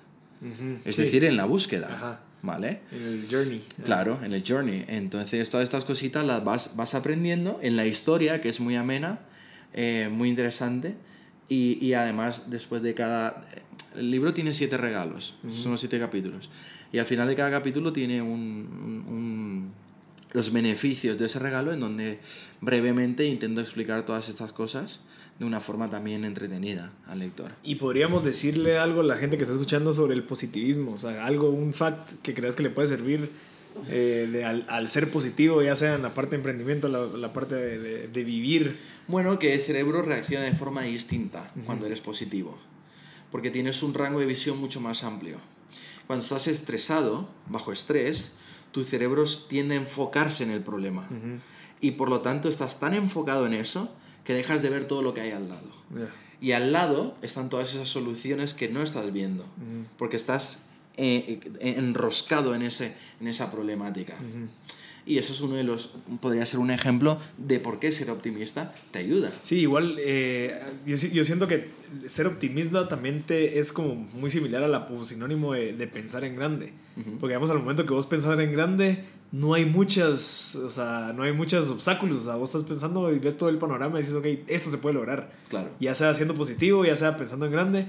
[0.86, 2.22] Es decir, en la búsqueda.
[2.40, 2.80] ¿Vale?
[2.92, 3.62] En el journey.
[3.84, 4.86] Claro, en el journey.
[4.88, 9.18] Entonces, todas estas cositas las vas, vas aprendiendo en la historia, que es muy amena,
[9.74, 10.94] eh, muy interesante.
[11.50, 13.44] Y, y, además, después de cada
[13.96, 16.50] el libro tiene siete regalos, son los siete capítulos.
[16.92, 19.70] Y al final de cada capítulo tiene un,
[20.32, 22.18] los beneficios de ese regalo en donde
[22.60, 25.00] brevemente intento explicar todas estas cosas
[25.38, 27.52] de una forma también entretenida al lector.
[27.62, 31.24] Y podríamos decirle algo a la gente que está escuchando sobre el positivismo, o sea,
[31.24, 33.30] algo, un fact que creas que le puede servir
[33.88, 37.54] eh, de, al, ser positivo, ya sea en la parte de emprendimiento, la, la parte
[37.54, 38.76] de, de, vivir.
[39.08, 42.58] Bueno, que el cerebro reacciona de forma distinta cuando eres positivo
[43.30, 45.38] porque tienes un rango de visión mucho más amplio.
[46.06, 48.38] Cuando estás estresado, bajo estrés,
[48.72, 51.08] tu cerebro tiende a enfocarse en el problema.
[51.80, 55.14] Y por lo tanto estás tan enfocado en eso que dejas de ver todo lo
[55.14, 55.70] que hay al lado.
[56.40, 59.46] Y al lado están todas esas soluciones que no estás viendo,
[59.98, 60.64] porque estás
[60.96, 64.14] eh, eh, enroscado en, ese, en esa problemática.
[65.06, 68.74] Y eso es uno de los, podría ser un ejemplo de por qué ser optimista
[68.90, 69.32] te ayuda.
[69.44, 71.70] Sí, igual eh, yo, yo, siento que
[72.06, 76.36] ser optimista también te, es como muy similar a la sinónimo de, de pensar en
[76.36, 76.72] grande.
[76.94, 81.22] Porque digamos, al momento que vos pensar en grande, no hay muchas, o sea, no
[81.22, 82.18] hay muchos obstáculos.
[82.18, 84.78] O sea, vos estás pensando y ves todo el panorama y dices, ok, esto se
[84.78, 85.32] puede lograr.
[85.48, 85.70] Claro.
[85.80, 87.86] Ya sea siendo positivo, ya sea pensando en grande.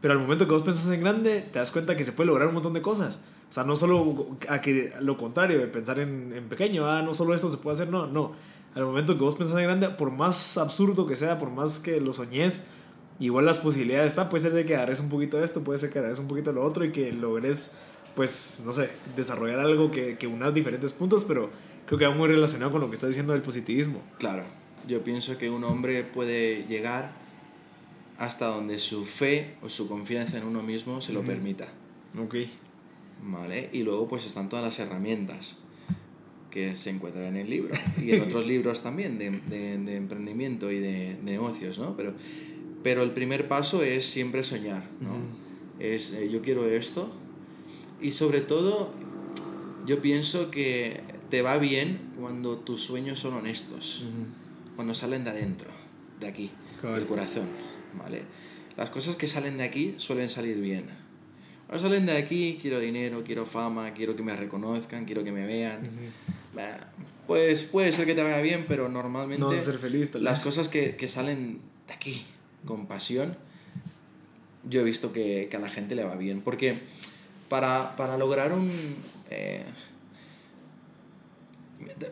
[0.00, 2.48] Pero al momento que vos pensás en grande, te das cuenta que se puede lograr
[2.48, 3.24] un montón de cosas.
[3.54, 7.14] O sea, no solo a que lo contrario, de pensar en, en pequeño, ah, no
[7.14, 8.32] solo esto se puede hacer, no, no.
[8.74, 12.00] Al momento que vos pensás en grande, por más absurdo que sea, por más que
[12.00, 12.70] lo soñes,
[13.20, 14.28] igual las posibilidades están.
[14.28, 16.50] Puede ser de que agarres un poquito de esto, puede ser que agarres un poquito
[16.50, 17.78] de lo otro y que logres,
[18.16, 21.48] pues, no sé, desarrollar algo que, que unas diferentes puntos, pero
[21.86, 24.02] creo que va muy relacionado con lo que estás diciendo del positivismo.
[24.18, 24.42] Claro,
[24.88, 27.12] yo pienso que un hombre puede llegar
[28.18, 31.68] hasta donde su fe o su confianza en uno mismo se lo permita.
[32.18, 32.34] Ok.
[33.24, 33.70] ¿Vale?
[33.72, 35.56] Y luego pues están todas las herramientas
[36.50, 40.78] que se encuentran en el libro y en otros libros también de, de, emprendimiento y
[40.78, 41.96] de, negocios, ¿no?
[41.96, 42.14] Pero,
[42.82, 45.16] pero el primer paso es siempre soñar, ¿no?
[45.80, 47.12] Es eh, yo quiero esto
[48.00, 48.92] y sobre todo
[49.86, 54.04] yo pienso que te va bien cuando tus sueños son honestos,
[54.76, 55.70] cuando salen de adentro,
[56.20, 56.50] de aquí,
[56.82, 57.48] del corazón,
[57.98, 58.22] ¿vale?
[58.76, 61.03] Las cosas que salen de aquí suelen salir bien
[61.68, 65.46] Ahora salen de aquí, quiero dinero, quiero fama, quiero que me reconozcan, quiero que me
[65.46, 65.90] vean.
[67.26, 70.40] Pues puede ser que te vaya bien, pero normalmente no vas a ser feliz, las
[70.40, 72.24] cosas que, que, salen de aquí
[72.66, 73.36] con pasión
[74.68, 76.40] yo he visto que, que a la gente le va bien.
[76.40, 76.80] Porque
[77.48, 78.96] para, para lograr un...
[79.30, 79.64] eh,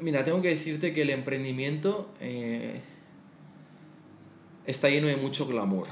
[0.00, 2.80] mira, tengo que decirte que el emprendimiento eh,
[4.66, 5.88] está lleno de mucho glamour,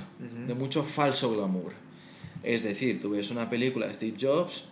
[0.46, 1.72] de mucho falso glamour.
[2.42, 4.64] Es decir, tú ves una película de Steve Jobs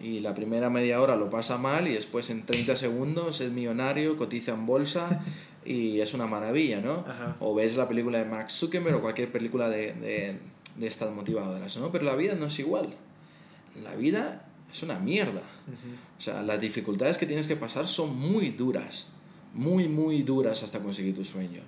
[0.00, 4.16] y la primera media hora lo pasa mal y después en 30 segundos es millonario,
[4.16, 5.24] cotiza en bolsa
[5.64, 7.04] y es una maravilla, ¿no?
[7.08, 7.36] Ajá.
[7.40, 10.38] O ves la película de Mark Zuckerberg o cualquier película de, de,
[10.76, 11.90] de estas motivadoras, ¿no?
[11.90, 12.94] Pero la vida no es igual.
[13.82, 15.42] La vida es una mierda.
[16.18, 19.08] O sea, las dificultades que tienes que pasar son muy duras.
[19.54, 21.62] Muy, muy duras hasta conseguir tu sueño.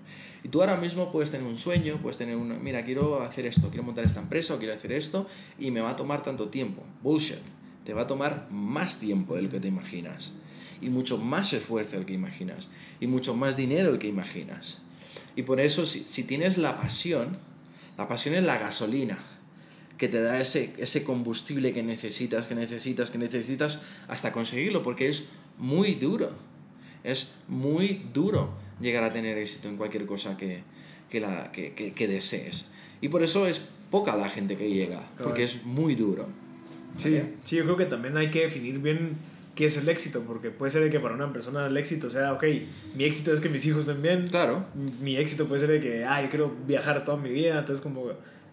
[0.44, 3.68] Y tú ahora mismo puedes tener un sueño, puedes tener un, mira, quiero hacer esto,
[3.68, 5.26] quiero montar esta empresa o quiero hacer esto
[5.58, 6.82] y me va a tomar tanto tiempo.
[7.02, 7.38] Bullshit.
[7.84, 10.32] Te va a tomar más tiempo del que te imaginas.
[10.80, 12.68] Y mucho más esfuerzo del que imaginas.
[13.00, 14.82] Y mucho más dinero del que imaginas.
[15.34, 17.38] Y por eso, si, si tienes la pasión,
[17.96, 19.18] la pasión es la gasolina
[19.98, 25.08] que te da ese, ese combustible que necesitas, que necesitas, que necesitas hasta conseguirlo, porque
[25.08, 25.24] es
[25.58, 26.30] muy duro.
[27.02, 30.62] Es muy duro llegar a tener éxito en cualquier cosa que,
[31.10, 32.66] que, la, que, que- que desees.
[33.00, 36.26] Y por eso es poca la gente que llega, porque es muy duro.
[36.96, 37.34] Sí, ¿Vale?
[37.44, 39.16] sí, yo creo que también hay que definir bien
[39.54, 42.32] qué es el éxito, porque puede ser de que para una persona el éxito sea,
[42.32, 42.44] ok,
[42.94, 44.64] mi éxito es que mis hijos estén bien, Claro,
[45.00, 48.06] mi éxito puede ser de que, ah, yo quiero viajar toda mi vida, entonces como,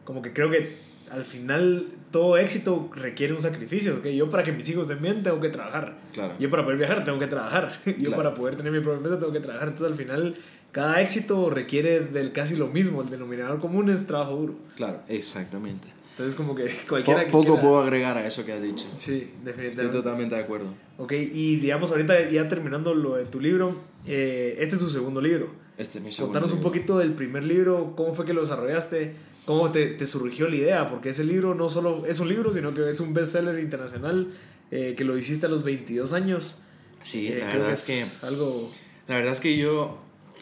[0.03, 0.75] como que creo que
[1.15, 4.05] al final todo éxito requiere un sacrificio, ¿ok?
[4.07, 6.33] Yo para que mis hijos estén bien tengo que trabajar, claro.
[6.39, 8.15] yo para poder viajar tengo que trabajar, yo Claro.
[8.17, 10.35] para poder tener mi propia empresa tengo que trabajar, entonces al final
[10.71, 15.87] cada éxito requiere del casi lo mismo, el denominador común es trabajo duro, Claro, exactamente.
[16.11, 18.85] entonces como que cualquiera que poco quiera- puedo agregar a eso que has dicho.
[18.97, 19.97] Sí, Estoy definitivamente.
[19.97, 20.67] totalmente de acuerdo.
[20.97, 23.75] Ok, y digamos ahorita ya terminando lo de tu libro,
[24.05, 25.47] eh, este es su segundo libro.
[25.77, 29.13] Este es mi segundo Contanos un poquito del primer libro, cómo fue que lo desarrollaste,
[29.45, 32.73] cómo te, te surgió la idea, porque ese libro no solo es un libro, sino
[32.73, 34.33] que es un bestseller internacional
[34.71, 36.63] eh, que lo hiciste a los 22 años.
[37.01, 38.25] Sí, Eh, la verdad es que...
[38.25, 38.69] algo...
[39.07, 39.99] La verdad es que yo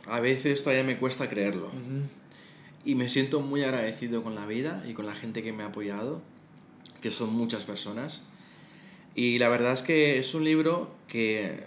[0.07, 1.69] a veces todavía me cuesta creerlo.
[2.85, 5.67] Y me siento muy agradecido con la vida y con la gente que me ha
[5.67, 6.21] apoyado,
[7.01, 8.25] que son muchas personas.
[9.15, 11.65] Y la verdad es que es un libro que...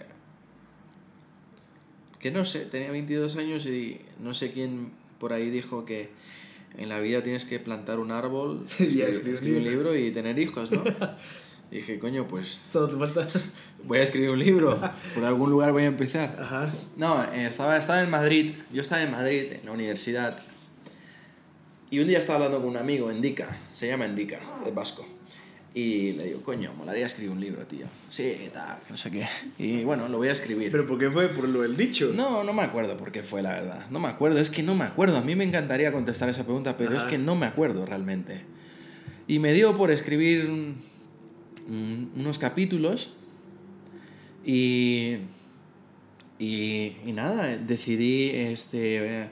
[2.19, 6.09] que no sé, tenía 22 años y no sé quién por ahí dijo que
[6.77, 9.95] en la vida tienes que plantar un árbol, Y escribir, escribir escribir un libro.
[9.95, 10.83] y tener hijos, ¿no?
[11.71, 13.27] Y dije, coño, pues Solo te falta...
[13.83, 14.79] voy a escribir un libro,
[15.13, 16.35] por algún lugar voy a empezar.
[16.39, 16.71] Ajá.
[16.95, 18.53] No, eh, estaba, estaba en Madrid.
[18.73, 20.39] Yo estaba en Madrid, en la universidad.
[21.89, 23.57] Y un día estaba hablando con un amigo, Endica.
[23.71, 25.16] Se llama Endica, es vasco.
[25.77, 27.85] Y le digo, coño, molaría escribir un libro, tío.
[28.09, 29.27] Sí, tal, no sé qué.
[29.59, 30.71] Y bueno, lo voy a escribir.
[30.71, 31.27] ¿Pero por qué fue?
[31.27, 32.13] ¿Por lo del dicho?
[32.15, 33.85] No, no me acuerdo por qué fue, la verdad.
[33.91, 35.17] No me acuerdo, es que no me acuerdo.
[35.17, 38.41] A mí me encantaría contestar esa pregunta, pero es que no me acuerdo realmente.
[39.27, 40.49] Y me dio por escribir
[41.69, 43.13] unos capítulos
[44.43, 45.17] y,
[46.39, 49.27] y, y nada, decidí este, eh,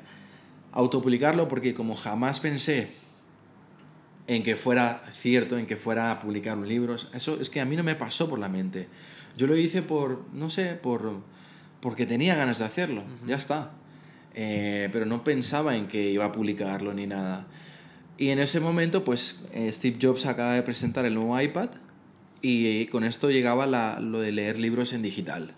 [0.74, 3.04] autopublicarlo porque como jamás pensé
[4.28, 7.66] en que fuera cierto, en que fuera a publicar un libro, eso es que a
[7.66, 8.88] mí no me pasó por la mente.
[9.38, 11.20] Yo lo hice por, no sé, por,
[11.80, 13.72] porque tenía ganas de hacerlo, ya está.
[14.34, 17.48] Eh, pero no pensaba en que iba a publicarlo ni nada.
[18.18, 21.70] Y en ese momento, pues eh, Steve Jobs acaba de presentar el nuevo iPad
[22.42, 25.54] y con esto llegaba la- lo de leer libros en digital.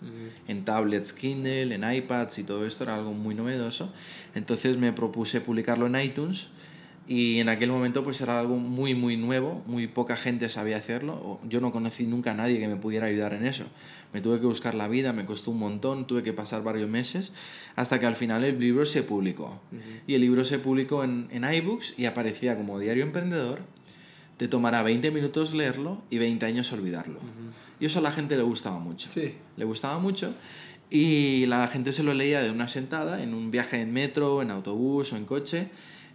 [0.46, 3.92] En tablets Kindle, en iPads y todo esto era algo muy novedoso.
[4.34, 6.48] Entonces me propuse publicarlo en iTunes
[7.08, 11.40] y en aquel momento pues era algo muy muy nuevo, muy poca gente sabía hacerlo.
[11.48, 13.64] Yo no conocí nunca a nadie que me pudiera ayudar en eso.
[14.12, 17.32] Me tuve que buscar la vida, me costó un montón, tuve que pasar varios meses
[17.76, 19.60] hasta que al final el libro se publicó.
[20.06, 23.60] Y el libro se publicó en, en iBooks y aparecía como diario emprendedor.
[24.36, 27.20] Te tomará 20 minutos leerlo y 20 años olvidarlo.
[27.80, 29.10] Y eso a la gente le gustaba mucho.
[29.10, 29.34] Sí.
[29.56, 30.34] Le gustaba mucho.
[30.90, 34.50] Y la gente se lo leía de una sentada, en un viaje en metro, en
[34.50, 35.68] autobús o en coche.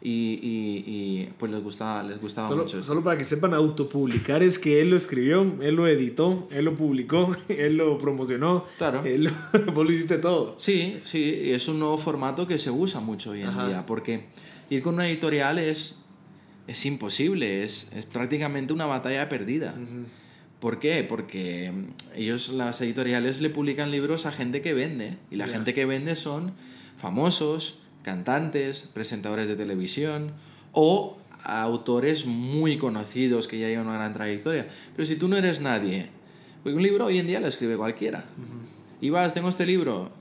[0.06, 0.10] Y,
[0.44, 2.84] y- y, pues les gustaba, les gustaba Solo, mucho.
[2.84, 6.76] solo para que sepan, autopublicar es que él lo escribió, él lo editó, él lo
[6.76, 8.66] publicó, él lo promocionó.
[8.78, 9.06] Claro.
[9.06, 9.32] Él lo,
[9.74, 10.56] vos lo hiciste todo.
[10.58, 13.68] Sí, sí, es un nuevo formato que se usa mucho hoy en Ajá.
[13.70, 14.26] día, porque
[14.70, 16.02] ir con una editorial es,
[16.68, 19.74] es imposible, es, es prácticamente una batalla perdida.
[20.60, 21.06] ¿Por qué?
[21.08, 25.54] Porque mm, ellos, las editoriales, le publican libros a gente que vende, y la Ya.
[25.54, 26.52] gente que vende son
[26.98, 30.32] famosos, cantantes, presentadores de televisión
[30.72, 34.68] o autores muy conocidos que ya llevan una gran trayectoria.
[34.96, 36.10] Pero si tú no eres nadie,
[36.64, 38.26] porque un libro hoy en día lo escribe cualquiera.
[39.02, 40.12] Y vas, tengo este libro,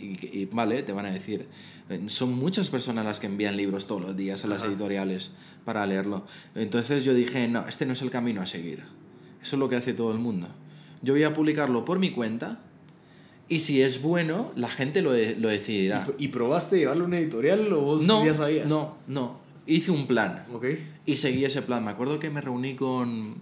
[0.00, 1.46] y- y, vale, te van a decir,
[2.08, 5.32] son muchas personas las que envían libros todos los días a las editoriales
[5.64, 6.26] para leerlo.
[6.54, 8.80] Entonces yo dije, no, este no es el camino a seguir.
[9.40, 10.48] Eso es lo que hace todo el mundo.
[11.02, 12.60] Yo voy a publicarlo por mi cuenta
[13.48, 16.06] y si es bueno, la gente lo, de- lo decidirá.
[16.18, 18.66] ¿Y, y probaste llevarlo a una editorial o vos No, ya sabías?
[18.68, 19.40] no, no.
[19.66, 20.64] Hice un plan Ok.
[21.06, 21.84] y seguí ese plan.
[21.84, 23.36] Me acuerdo que me reuní con...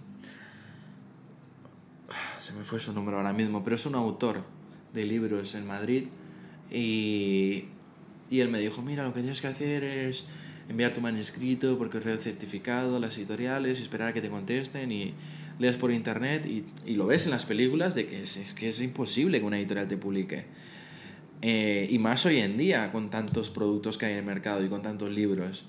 [2.39, 4.43] Se me fue su nombre ahora mismo, pero es un autor
[4.93, 6.05] de libros en Madrid
[6.71, 7.65] y,
[8.29, 10.25] y él me dijo, mira, lo que tienes que hacer es
[10.69, 14.91] enviar tu manuscrito por correo certificado a las editoriales y esperar a que te contesten
[14.91, 15.13] y
[15.61, 18.67] leas por internet y, y lo ves en las películas de que es, es que
[18.67, 20.45] es imposible que una editorial te publique.
[21.41, 24.69] Eh, y más hoy en día, con tantos productos que hay en el mercado y
[24.69, 25.65] con tantos libros.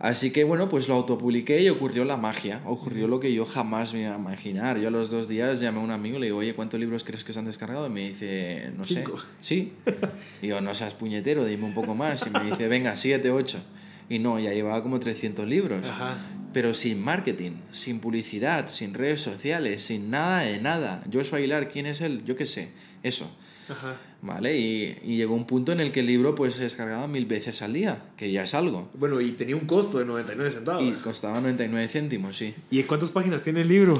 [0.00, 3.94] Así que bueno, pues lo autopubliqué y ocurrió la magia, ocurrió lo que yo jamás
[3.94, 4.78] me iba a imaginar.
[4.78, 7.04] Yo a los dos días llamé a un amigo y le digo, oye, ¿cuántos libros
[7.04, 7.86] crees que se han descargado?
[7.86, 9.18] Y me dice, no Cinco.
[9.18, 9.24] sé.
[9.40, 9.72] Sí.
[10.42, 12.26] Y yo, no seas puñetero, dime un poco más.
[12.26, 13.62] Y me dice, venga, siete, ocho.
[14.10, 15.88] Y no, ya llevaba como 300 libros.
[15.88, 16.18] Ajá.
[16.54, 21.02] Pero sin marketing, sin publicidad, sin redes sociales, sin nada de nada.
[21.12, 22.22] Joshua Aguilar, ¿quién es él?
[22.24, 22.70] Yo qué sé,
[23.02, 23.30] eso.
[23.68, 24.00] Ajá.
[24.22, 24.56] ¿Vale?
[24.58, 27.60] Y, y llegó un punto en el que el libro pues se descargaba mil veces
[27.60, 28.88] al día, que ya es algo.
[28.94, 30.82] Bueno, y tenía un costo de 99 centavos.
[30.82, 32.54] Y ¿Y, costaba 99 céntimos, sí.
[32.86, 33.94] cuántas páginas tiene el libro?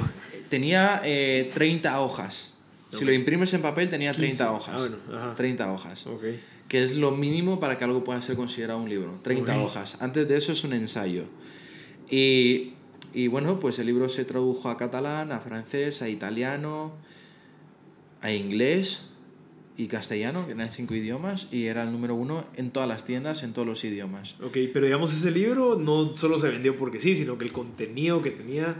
[0.48, 2.54] Tenía eh, 30 hojas.
[2.90, 4.44] Si lo imprimes en papel tenía 30 15.
[4.44, 4.74] hojas.
[4.76, 5.34] Ah, bueno, ajá.
[5.34, 6.06] 30 hojas.
[6.06, 6.22] Ok.
[6.68, 9.18] Que es lo mínimo para que algo pueda ser considerado un libro.
[9.24, 9.64] 30 Ok.
[9.66, 10.00] hojas.
[10.00, 11.24] Antes de eso es un ensayo.
[12.10, 12.72] Y,
[13.12, 16.92] y bueno, pues el libro se tradujo a catalán, a francés, a italiano,
[18.20, 19.10] a inglés
[19.76, 23.42] y castellano, que eran cinco idiomas, y era el número uno en todas las tiendas,
[23.42, 24.36] en todos los idiomas.
[24.40, 28.22] Ok, pero digamos, ese libro no solo se vendió porque sí, sino que el contenido
[28.22, 28.76] que tenía.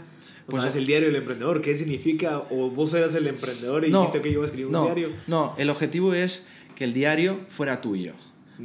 [0.47, 1.61] O Pues, sea, es el diario del emprendedor.
[1.61, 2.43] ¿Qué significa?
[2.51, 5.09] ¿O vos eras el emprendedor y dijiste que yo iba a escribir un no, diario?
[5.27, 8.13] No, el objetivo es que el diario fuera tuyo.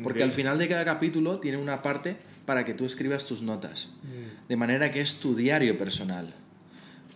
[0.03, 3.90] Porque al final de cada capítulo tiene una parte para que tú escribas tus notas.
[4.03, 4.48] Mm.
[4.48, 6.33] De manera que es tu diario personal.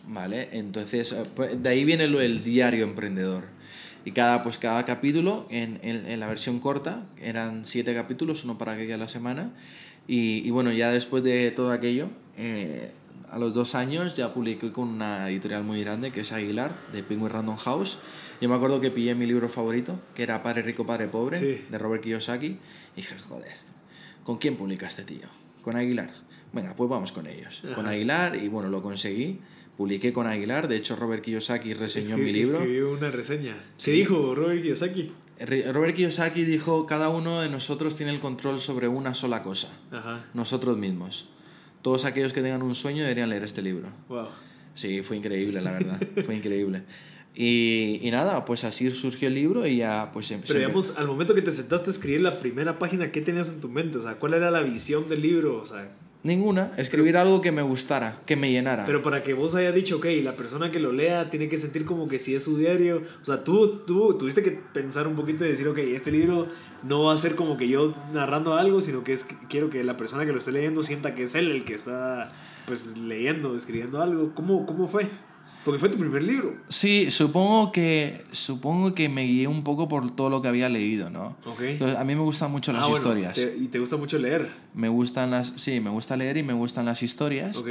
[0.07, 0.49] ¿Vale?
[0.53, 3.45] Entonces, eh, pues, de ahí viene lo del diario emprendedor.
[4.05, 8.59] Y cada, pues, cada capítulo, en, en, en la versión corta, eran siete capítulos, uno
[8.59, 9.53] para cada la semana.
[10.07, 12.91] Y, y bueno, ya después de todo aquello, eh,
[13.31, 17.03] a los dos años ya publiqué con una editorial muy grande que es Aguilar, de
[17.03, 17.99] Penguin Random House.
[18.40, 21.64] Yo me acuerdo que pillé mi libro favorito, que era Padre Rico, Padre Pobre, Sí.
[21.70, 22.47] de Robert Kiyosaki.
[22.47, 22.59] Y
[22.97, 23.53] dije, joder,
[24.25, 25.29] ¿con quién publica este tío?
[25.62, 26.11] ¿Con Aguilar?
[26.53, 27.62] Venga, pues vamos con ellos.
[27.75, 27.90] Con Ajá.
[27.90, 29.40] Aguilar, y bueno, lo conseguí.
[29.77, 32.59] Publiqué con Aguilar, de hecho Robert Kiyosaki reseñó Escri- mi libro.
[32.59, 33.57] Escribió una reseña.
[33.77, 33.90] Sí.
[33.90, 35.11] ¿Qué dijo Robert Kiyosaki?
[35.73, 40.27] Robert Kiyosaki dijo, cada uno de nosotros tiene el control sobre una sola cosa, Ajá.
[40.33, 41.31] nosotros mismos.
[41.83, 43.88] Todos aquellos que tengan un sueño deberían leer este libro.
[44.09, 44.29] Wow.
[44.75, 46.85] Sí, fue increíble, la verdad, fue increíble.
[47.37, 51.07] Y, y nada, pues así surgió el libro y ya pues em- Pero digamos, al
[51.09, 53.99] momento que te sentaste a escribir la primera página, ¿qué tenías en tu mente?
[53.99, 55.61] O sea, ¿cuál era la visión del libro?
[55.61, 55.90] O sea,
[56.23, 58.87] Ninguna, escribir algo que me gustara, que me llenara.
[58.87, 61.85] pero para que vos hayas dicho, ok, la persona que lo lea tiene que sentir
[61.85, 63.03] como que si es su diario.
[63.20, 66.47] O sea, tú, tú tuviste que pensar un poquito y decir, ok, este libro
[66.83, 69.99] no va a ser como que yo narrando algo, sino que es quiero que la
[69.99, 72.33] persona que lo esté leyendo sienta que es él el que está,
[72.66, 74.35] pues, leyendo, escribiendo algo.
[74.35, 75.11] ¿Cómo, cómo fue?
[75.64, 76.57] Porque fue tu primer libro.
[76.68, 81.09] Sí, supongo que, supongo que me guié un poco por todo lo que había leído,
[81.11, 81.37] ¿no?
[81.46, 81.61] Ok.
[81.62, 83.35] Entonces, a mí me gustan mucho las Ah, bueno, historias.
[83.35, 84.50] te- y te gusta mucho leer.
[84.74, 85.48] Me gustan las...
[85.57, 87.57] Sí, me gusta leer y me gustan las historias.
[87.57, 87.68] Ok.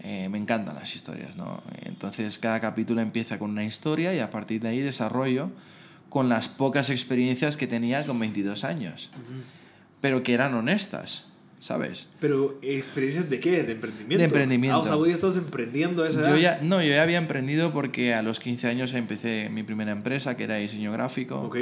[0.00, 1.62] Eh, me encantan las historias, ¿no?
[1.82, 5.50] Entonces cada capítulo empieza con una historia y a partir de ahí desarrollo
[6.08, 9.10] con las pocas experiencias que tenía con 22 años,
[10.00, 12.10] pero que eran honestas, ¿sabes?
[12.20, 13.62] Pero, ¿experiencias de qué?
[13.62, 14.18] ¿De emprendimiento?
[14.18, 14.76] De emprendimiento.
[14.78, 16.38] Ah, o sea, estás emprendiendo a esa Yo edad.
[16.38, 20.36] ya, no, yo ya había emprendido porque a los 15 años empecé mi primera empresa,
[20.36, 21.40] que era diseño gráfico.
[21.42, 21.56] Ok.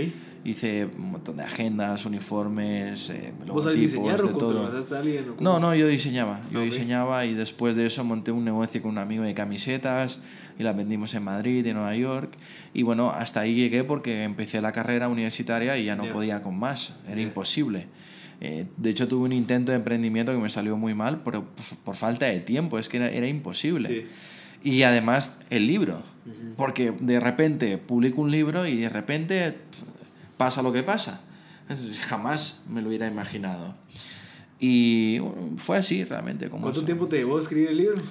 [0.44, 4.62] Hice un montón de agendas, uniformes, eh, ¿Vos sabés logotipos, diseñar o de todo.
[4.62, 5.24] contrataste a alguien?
[5.38, 5.42] o?
[5.42, 6.40] No, no, yo diseñaba.
[6.52, 6.66] Yo Ok.
[6.66, 10.20] diseñaba y después de eso monté un negocio con un amigo de camisetas
[10.59, 12.35] y las vendimos en Madrid en Nueva York.
[12.74, 16.12] Y bueno, hasta ahí llegué porque empecé la carrera universitaria y ya no Ya.
[16.12, 16.96] podía con más.
[17.07, 17.22] Era Ya.
[17.22, 17.87] imposible.
[18.40, 21.44] Eh, de hecho, tuve un intento de emprendimiento que me salió muy mal por,
[21.85, 22.79] por falta de tiempo.
[22.79, 23.88] Es que era, era imposible.
[23.88, 24.07] Sí.
[24.64, 26.03] Y además el libro.
[26.57, 29.59] Porque de repente publico un libro y de repente
[30.38, 31.23] pasa lo que pasa.
[32.01, 33.75] Jamás me lo hubiera imaginado.
[34.59, 36.49] Y bueno, fue así realmente.
[36.49, 36.87] Como ¿Cuánto eso.
[36.87, 38.03] tiempo te llevó a escribir el libro?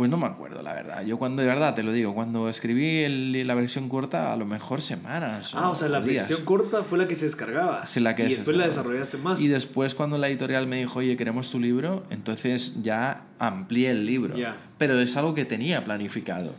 [0.00, 1.04] Pues no me acuerdo, la verdad.
[1.04, 4.46] Yo cuando, de verdad, te lo digo, cuando escribí el- la versión corta, a lo
[4.46, 5.50] mejor semanas.
[5.54, 6.26] Ah, o sea, la días.
[6.26, 7.84] versión corta fue la que se descargaba.
[7.84, 9.42] Sí, la que y se después la desarrollaste más.
[9.42, 14.06] Y después cuando la editorial me dijo, oye, queremos tu libro, entonces ya amplié el
[14.06, 14.34] libro.
[14.38, 14.56] Ya.
[14.78, 16.54] Pero es algo que tenía planificado.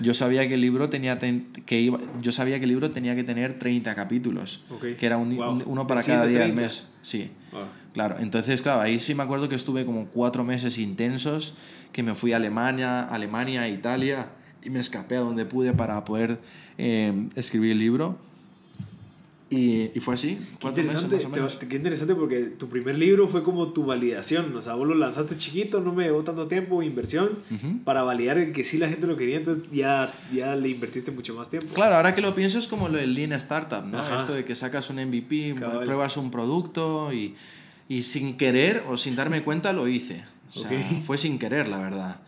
[0.00, 3.22] Yo sabía que el libro tenía que iba, yo sabía que el libro tenía que
[3.22, 4.64] tener 30 capítulos,
[4.98, 6.88] que era un, uno para cada día del mes.
[7.02, 7.30] Sí.
[7.94, 11.54] Claro, entonces, claro, ahí sí me acuerdo que estuve como cuatro meses intensos,
[11.92, 14.28] que me fui a Alemania, Alemania, Italia,
[14.62, 16.38] y me escapé a donde pude para poder
[16.76, 18.16] eh, escribir el libro.
[19.50, 20.38] Y, y, fue así.
[20.60, 21.18] Qué interesante,
[21.68, 24.54] qué interesante porque tu primer libro fue como tu validación.
[24.54, 27.38] O sea, vos lo lanzaste chiquito, no me llevó tanto tiempo, inversión,
[27.82, 31.48] para validar que sí la gente lo quería, entonces ya, ya le invertiste mucho más
[31.48, 31.68] tiempo.
[31.72, 34.14] Claro, ahora que lo pienso es como lo del Lean Startup, ¿no?
[34.14, 37.34] Esto de que sacas un MVP, pruebas un producto y,
[37.88, 40.24] y, sin querer o sin darme cuenta lo hice.
[40.54, 40.70] O sea,
[41.06, 42.20] fue sin querer, la verdad.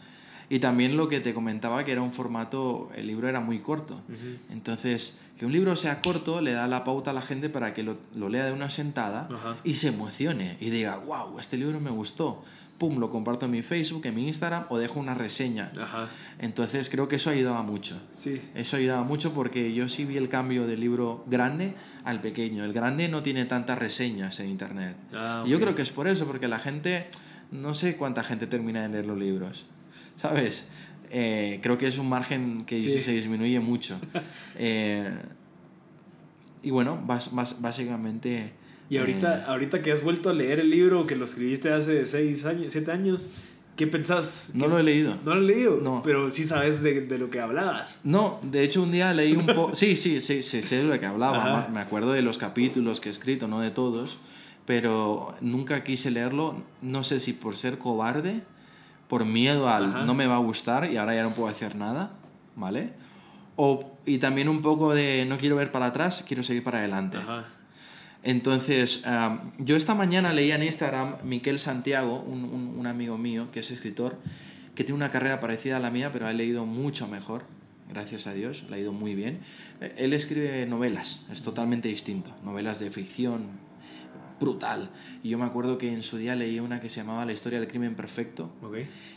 [0.49, 4.01] Y también lo que te comentaba, que era un formato, el libro era muy corto.
[4.51, 7.85] Entonces, que un libro sea corto le da la pauta a la gente para que
[7.85, 9.29] lo, lo lea de una sentada
[9.63, 12.45] y se emocione y diga, wow, este libro me gustó.
[12.81, 15.71] Pum, lo comparto en mi Facebook, en mi Instagram o dejo una reseña.
[16.39, 18.01] Entonces creo que eso ayudaba mucho.
[18.15, 18.41] Sí.
[18.55, 22.65] Eso ayudaba mucho porque yo sí vi el cambio del libro grande al pequeño.
[22.65, 24.97] El grande no tiene tantas reseñas en Internet.
[25.13, 27.09] Ah, y yo creo que es por eso, porque la gente,
[27.53, 29.67] no sé cuánta gente termina de leer los libros.
[30.21, 30.69] ¿sabes?
[31.11, 33.99] Eh, creo que es un margen que se disminuye mucho.
[34.57, 35.11] Eh,
[36.63, 38.53] y bueno, básicamente...
[38.91, 42.05] Y ahorita, eh, ahorita que has vuelto a leer el libro que lo escribiste hace
[42.05, 43.29] 6 años, 7 años,
[43.77, 44.51] ¿qué pensás?
[44.55, 45.17] No lo he leído.
[45.25, 46.03] No lo he leído, no.
[46.03, 48.01] pero sí sabes de, de lo que hablabas.
[48.05, 49.71] No, de hecho un día leí un poco...
[49.77, 51.69] sí, sí, sí, sí, sé de lo que hablaba.
[51.73, 54.19] Me acuerdo de los capítulos que he escrito, no de todos,
[54.67, 58.43] pero nunca quise leerlo, no sé si por ser cobarde
[59.11, 62.13] por miedo al no me va a gustar y ahora ya no puedo hacer nada,
[62.55, 62.93] ¿vale?
[63.57, 67.19] O, y también un poco de no quiero ver para atrás, quiero seguir para adelante.
[68.23, 69.03] Entonces,
[69.59, 73.71] yo esta mañana leía en Instagram Miquel Santiago, un, un, un, amigo mío que es
[73.71, 74.19] escritor,
[74.75, 77.45] que tiene una carrera parecida a la mía, pero ha leído mucho mejor,
[77.89, 79.41] gracias a Dios, le ha ido muy bien.
[79.97, 83.49] Él escribe novelas, es totalmente distinto, novelas de ficción,
[84.41, 84.91] brutal.
[85.23, 87.61] Y yo me acuerdo que en su día leí una que se llamaba La historia
[87.61, 88.51] del crimen perfecto.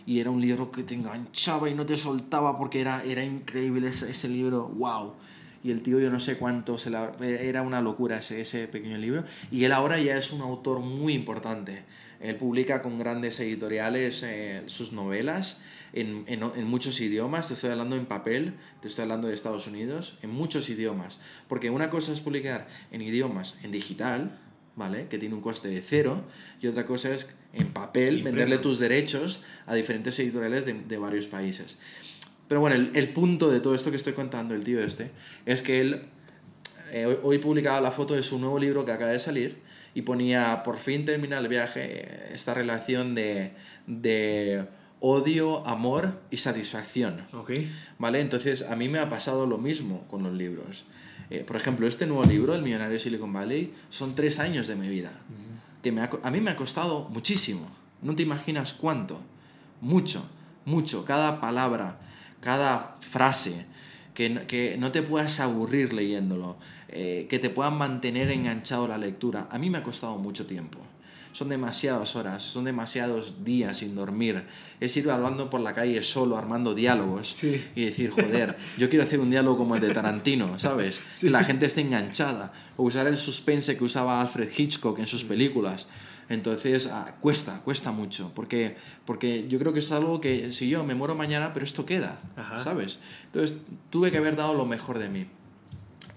[0.05, 3.87] Y era un libro que te enganchaba y no te soltaba porque era, era increíble
[3.87, 4.67] ese, ese libro.
[4.67, 5.13] ¡Wow!
[5.63, 8.97] Y el tío, yo no sé cuánto, se la, era una locura ese, ese pequeño
[8.97, 9.23] libro.
[9.49, 11.83] Y él ahora ya es un autor muy importante.
[12.19, 15.61] Él publica con grandes editoriales eh, sus novelas.
[15.93, 19.67] En, en, en, muchos idiomas, te estoy hablando en papel, te estoy hablando de Estados
[19.67, 21.19] Unidos, en muchos idiomas.
[21.47, 24.39] Porque una cosa es publicar en idiomas, en digital,
[24.75, 25.07] ¿vale?
[25.07, 26.23] Que tiene un coste de cero.
[26.61, 31.27] Y otra cosa es en papel venderle tus derechos a diferentes editoriales de, de varios
[31.27, 31.77] países.
[32.47, 35.11] Pero bueno, el, el, punto de todo esto que estoy contando, el tío este,
[35.45, 36.05] es que él
[36.93, 39.57] eh, hoy, publicaba la foto de su nuevo libro que acaba de salir
[39.95, 43.53] y ponía, por fin termina el viaje, esta relación de,
[43.87, 44.67] de
[44.99, 47.25] odio, amor y satisfacción.
[47.33, 47.73] Okay.
[47.97, 48.21] ¿Vale?
[48.21, 50.85] Entonces, a mí me ha pasado lo mismo con los libros.
[51.31, 54.75] Eh, por ejemplo, este nuevo libro, El Millonario de Silicon Valley, son tres años de
[54.75, 55.11] mi vida.
[55.81, 57.67] Que me a mí me ha costado muchísimo.
[58.03, 59.19] No te imaginas cuánto.
[59.81, 60.23] Mucho,
[60.65, 61.05] mucho.
[61.05, 61.99] Cada palabra,
[62.43, 63.65] cada frase,
[64.13, 66.57] que, que no te puedas aburrir leyéndolo,
[66.89, 69.47] eh, que te puedan mantener enganchado la lectura.
[69.49, 70.79] A mí me ha costado mucho tiempo
[71.33, 74.43] son demasiadas horas, son demasiados días sin dormir.
[74.79, 79.19] Es ir hablando por la calle solo, armando diálogos y decir, joder, yo quiero hacer
[79.19, 81.01] un diálogo como el de Tarantino, ¿sabes?
[81.19, 82.53] Que la gente esté enganchada.
[82.77, 85.87] O usar el suspense que usaba Alfred Hitchcock en sus películas.
[86.29, 90.83] Entonces, ah, cuesta, cuesta mucho, porque, porque yo creo que es algo que si yo
[90.83, 92.19] me muero mañana, pero esto queda,
[92.63, 92.99] ¿sabes?
[93.25, 93.57] Entonces,
[93.89, 95.27] tuve que haber dado lo mejor de mí.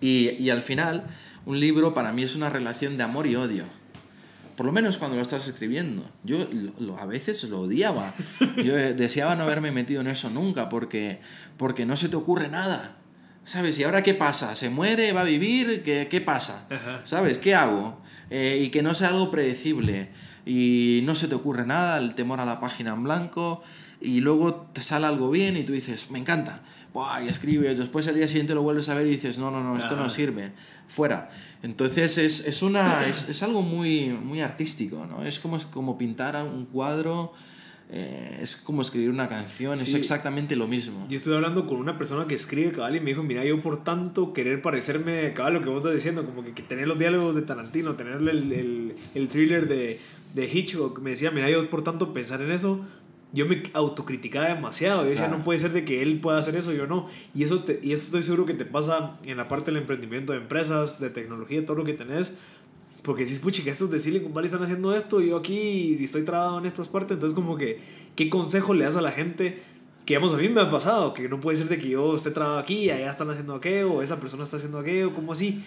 [0.01, 1.07] Y, y al final,
[1.45, 3.64] un libro para mí es una relación de amor y odio.
[4.57, 6.09] Por lo menos cuando lo estás escribiendo.
[6.25, 6.49] Yo
[6.81, 8.14] lo, a veces lo odiaba.
[8.57, 11.21] Yo eh, deseaba no haberme metido en eso nunca porque,
[11.59, 12.97] porque no se te ocurre nada.
[13.47, 13.79] ¿Sabes?
[13.79, 14.57] ¿Y ahora qué pasa?
[14.57, 15.13] ¿Se muere?
[15.13, 15.85] ¿Va a vivir?
[15.85, 16.69] ¿Qué, qué pasa?
[17.05, 17.39] ¿Sabes?
[17.39, 17.97] ¿Qué hago?
[18.29, 20.09] Eh, y que no sea algo predecible.
[20.45, 23.63] Y no se te ocurre nada, el temor a la página en blanco.
[24.01, 26.61] Y luego te sale algo bien y tú dices, me encanta.
[26.93, 29.63] Buah, y escribes, después al día siguiente lo vuelves a ver y dices, no, no,
[29.63, 30.51] no, esto no sirve.
[30.89, 31.31] Fuera.
[31.63, 35.25] Entonces es, es una, es, es, algo muy, muy artístico, ¿no?
[35.25, 37.33] Es como, es como pintar un cuadro,
[37.90, 41.07] eh, es como escribir una canción, es exactamente lo mismo.
[41.09, 43.85] Yo estuve hablando con una persona que escribe cabal y me dijo, mira, yo por
[43.85, 47.35] tanto querer parecerme cabal lo que vos estás diciendo, como que, que tener los diálogos
[47.35, 50.00] de Tarantino, tener el, el, el thriller de,
[50.35, 52.85] de Hitchcock, me decía, mira, yo por tanto pensar en eso,
[53.33, 55.02] yo me autocriticaba demasiado.
[55.04, 57.08] Yo decía, no puede ser de que él pueda hacer eso, yo no.
[57.35, 60.38] Y eso, y eso estoy seguro que te pasa en la parte del emprendimiento de
[60.38, 62.38] empresas, de tecnología, todo lo que tenés.
[63.07, 66.25] Porque decís, puchi, que estos de Silicon Valley están haciendo esto y yo aquí estoy
[66.25, 67.13] trabado en estas partes.
[67.13, 67.79] Entonces, como que,
[68.17, 69.63] ¿qué consejo le das a la gente
[70.04, 72.33] que digamos a mí me ha pasado, que no puede ser de que yo esté
[72.33, 75.65] trabajando aquí y allá están haciendo aquello, o esa persona está haciendo aquello, como así.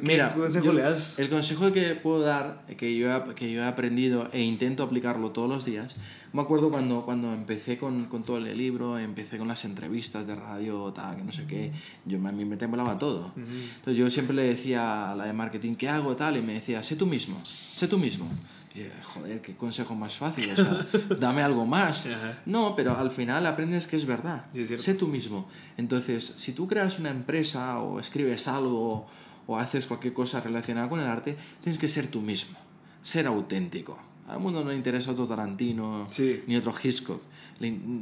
[0.00, 1.18] ¿Qué, Mira, qué consejo yo- le das?
[1.18, 5.30] el consejo que puedo dar, que yo, he, que yo he aprendido e intento aplicarlo
[5.30, 5.96] todos los días,
[6.32, 10.34] me acuerdo cuando, cuando empecé con, con todo el libro, empecé con las entrevistas de
[10.34, 11.72] radio, tal, que no sé qué,
[12.04, 13.32] yo a mí me temblaba todo.
[13.36, 16.36] Entonces yo siempre le decía a la de marketing, ¿qué hago tal?
[16.36, 18.28] Y me decía, sé tú mismo, sé tú mismo.
[18.74, 20.86] Y joder, qué consejo más fácil, o sea,
[21.18, 22.06] dame algo más.
[22.06, 22.38] Ajá.
[22.46, 24.44] No, pero al final aprendes que es verdad.
[24.52, 25.48] Sí, es sé tú mismo.
[25.78, 29.08] Entonces, si tú creas una empresa o escribes algo
[29.48, 32.56] o haces cualquier cosa relacionada con el arte, tienes que ser tú mismo,
[33.02, 33.98] ser auténtico.
[34.28, 36.42] Al mundo no le interesa otro Tarantino Sí.
[36.46, 37.22] ni otro Hitchcock.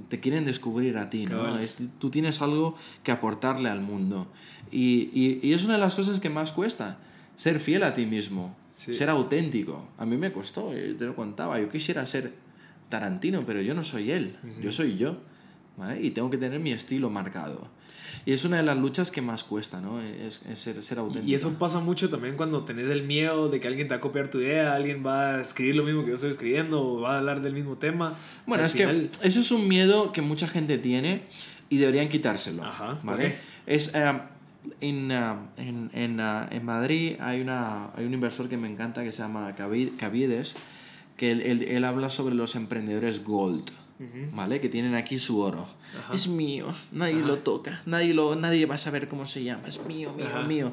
[0.09, 1.57] Te quieren descubrir a ti, ¿no?
[1.59, 4.27] Es- tú tienes algo que aportarle al mundo.
[4.71, 6.99] Y, y, y es una de las cosas que más cuesta,
[7.37, 8.93] ser fiel a ti mismo, Sí.
[8.93, 9.89] ser auténtico.
[9.97, 12.35] A mí me costó, yo te lo contaba, yo quisiera ser
[12.91, 15.17] Tarantino, pero yo no soy él, yo soy yo,
[15.77, 16.03] ¿vale?
[16.03, 17.69] Y tengo que tener mi estilo marcado.
[18.25, 20.01] Y es una de las luchas que más cuesta, ¿no?
[20.01, 21.29] Es, es ser, ser auténtico.
[21.31, 24.01] Y eso pasa mucho también cuando tenés el miedo de que alguien te va a
[24.01, 27.15] copiar tu idea, alguien va a escribir lo mismo que yo estoy escribiendo o va
[27.15, 28.17] a hablar del mismo tema.
[28.47, 31.23] Bueno, Al es final- que eso es un miedo que mucha gente tiene
[31.69, 32.65] y deberían quitárselo.
[32.65, 33.05] Ajá, ¿vale?
[33.05, 33.37] ¿por qué?
[33.67, 34.13] Es, eh,
[34.81, 39.05] en, eh, en, en, eh, en Madrid hay, una, hay un inversor que me encanta
[39.05, 40.57] que se llama Cavi- Caviedes,
[41.17, 43.71] que él, él- él habla sobre los emprendedores gold,
[44.33, 44.61] ¿vale?
[44.61, 45.67] Que tienen aquí su oro.
[45.99, 46.15] Ajá.
[46.15, 49.85] Es mío, nadie lo toca, nadie, lo, nadie va a saber cómo se llama, es
[49.87, 50.43] mío, mío, Ajá.
[50.43, 50.73] mío.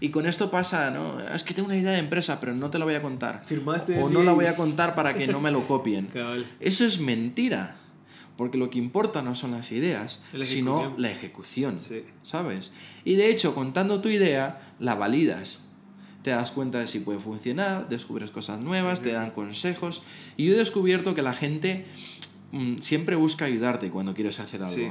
[0.00, 1.20] Y con esto pasa, ¿no?
[1.20, 3.44] Es que tengo una idea de empresa, pero no te la voy a contar.
[3.44, 6.08] Firmaste O no la voy a contar para que no me lo copien.
[6.60, 7.76] Eso es mentira.
[8.36, 11.78] Porque lo que importa no son las ideas, La sino la ejecución.
[11.78, 12.02] Sí.
[12.24, 12.72] ¿Sabes?
[13.04, 15.68] Y de hecho, contando tu idea, la validas.
[16.24, 20.02] Te das cuenta de si puede funcionar, descubres cosas nuevas, te dan consejos.
[20.36, 21.86] Y yo he descubierto que la gente
[22.80, 24.74] siempre busca ayudarte cuando quieres hacer algo.
[24.74, 24.88] Sí.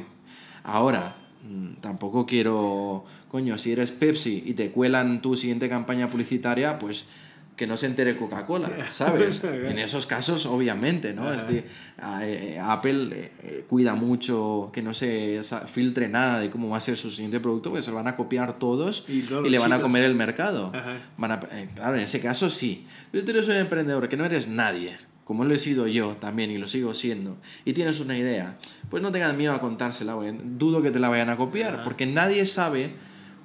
[0.63, 1.15] Ahora,
[1.49, 3.05] mm, tampoco quiero.
[3.27, 7.07] Coño, si eres Pepsi y te cuelan tu siguiente campaña publicitaria, pues
[7.55, 9.43] que no se entere Coca-Cola, ¿sabes?
[9.43, 11.31] en esos casos, obviamente, ¿no?
[11.31, 11.65] Este,
[11.99, 15.41] a- eh, Apple eh, eh, cuida mucho que no se
[15.71, 18.15] filtre nada de cómo va a ser su siguiente producto, porque se lo van a
[18.15, 20.71] copiar todos Y todos le van a comer el mercado.
[21.17, 22.87] Van a- eh, claro, en ese caso sí.
[23.11, 26.51] Pero tú eres un emprendedor que no eres nadie, como lo he sido yo también
[26.51, 28.57] y lo sigo siendo, y tienes una idea,
[28.89, 32.05] pues no tengas miedo a contársela, porque dudo que te la vayan a copiar, porque
[32.05, 32.91] nadie sabe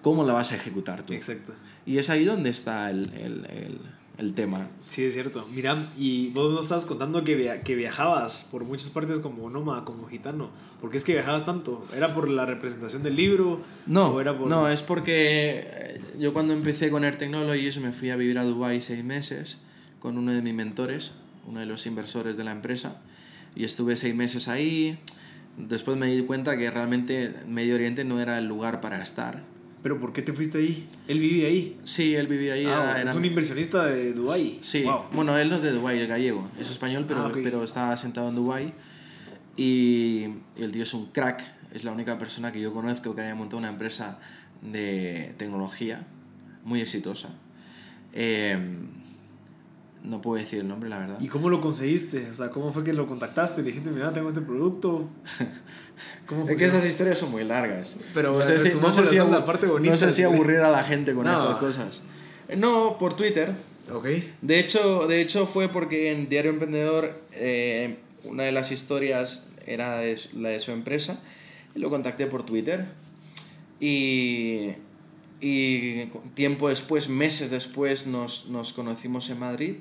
[0.02, 1.12] cómo la vas a ejecutar tú.
[1.12, 1.52] Exacto.
[1.84, 3.78] Y es ahí donde está el, el, el,
[4.18, 4.68] el tema.
[4.86, 5.46] Sí, es cierto.
[5.54, 9.84] Mira, y vos nos estabas contando que, via- que viajabas por muchas partes como nómada,
[9.84, 10.50] como gitano.
[10.80, 11.86] ¿Por qué es que viajabas tanto?
[11.96, 13.60] ¿Era por la representación del libro?
[13.86, 14.48] No, ¿O era por...
[14.48, 18.44] no, es porque eh, yo cuando empecé con Air Technologies me fui a vivir a
[18.44, 19.58] Dubai seis meses
[20.00, 21.12] con uno de mis mentores,
[21.46, 23.00] uno de los inversores de la empresa,
[23.54, 24.98] y estuve seis meses ahí.
[25.56, 29.42] Después me di cuenta que realmente Medio Oriente no era el lugar para estar.
[29.82, 30.86] ¿Pero por qué te fuiste ahí?
[31.06, 31.78] Él vive ahí.
[31.84, 32.66] Sí, él vivía ahí.
[32.66, 34.58] Ah, era- era- es un inversionista de Dubái.
[34.60, 35.04] Sí, Wow.
[35.12, 37.38] bueno, él no es de Dubái, es gallego, es español, pero, Ah, ok.
[37.42, 38.72] pero está sentado en Dubái.
[39.56, 40.24] Y
[40.58, 41.42] el tío es un crack,
[41.72, 44.18] es la única persona que yo conozco que haya montado una empresa
[44.60, 46.04] de tecnología
[46.64, 47.30] muy exitosa.
[48.12, 48.58] Eh,
[50.04, 51.16] no puedo decir el nombre, la verdad.
[51.20, 52.30] ¿Y cómo lo conseguiste?
[52.30, 53.62] O sea, ¿cómo fue que lo contactaste?
[53.62, 55.08] Le dijiste, mira, tengo este producto.
[56.26, 57.96] ¿Cómo Es que esas historias son muy largas.
[58.14, 60.06] Pero, no sé si, no sumamos sé la si, segunda abu- parte bonita, no sé
[60.10, 60.22] si sí.
[60.22, 61.32] aburrir a la gente con No.
[61.40, 62.02] estas cosas.
[62.48, 63.52] Eh, No, por Twitter.
[63.92, 64.06] Ok.
[64.42, 69.96] De hecho, de hecho fue porque en Diario Emprendedor eh, una de las historias era
[69.98, 71.18] de la de su empresa
[71.74, 72.84] y lo contacté por Twitter
[73.80, 74.70] y,
[75.40, 79.74] y tiempo después, meses después, nos, nos conocimos en Madrid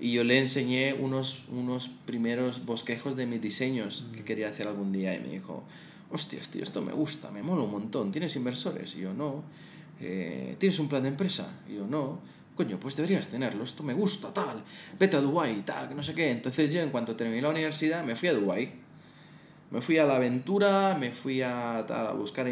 [0.00, 4.92] y yo le enseñé unos, unos primeros bosquejos de mis diseños que quería hacer algún
[4.92, 5.62] día y me dijo,
[6.10, 8.94] hostias, tío, esto me gusta, me mola un montón, ¿tienes inversores?
[8.96, 9.42] Y yo, no.
[10.00, 11.48] "Eh, ¿Tienes un plan de empresa?
[11.68, 12.18] Y yo, no.
[12.56, 14.62] Coño, pues deberías tenerlo, esto me gusta, tal.
[14.98, 16.30] Vete a Dubái, tal, que no sé qué.
[16.30, 18.81] Entonces yo, en cuanto terminé la universidad, me fui a Dubái.
[19.72, 21.82] Me fui a la aventura, me fui a,
[22.14, 22.46] buscar,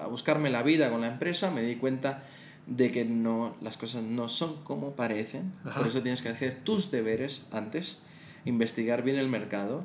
[0.00, 2.22] a buscarme la vida con la empresa, me di cuenta
[2.66, 5.52] de que no, las cosas no son como parecen.
[5.64, 5.80] Ajá.
[5.80, 8.04] Por eso tienes que hacer tus deberes antes,
[8.44, 9.84] investigar bien el mercado.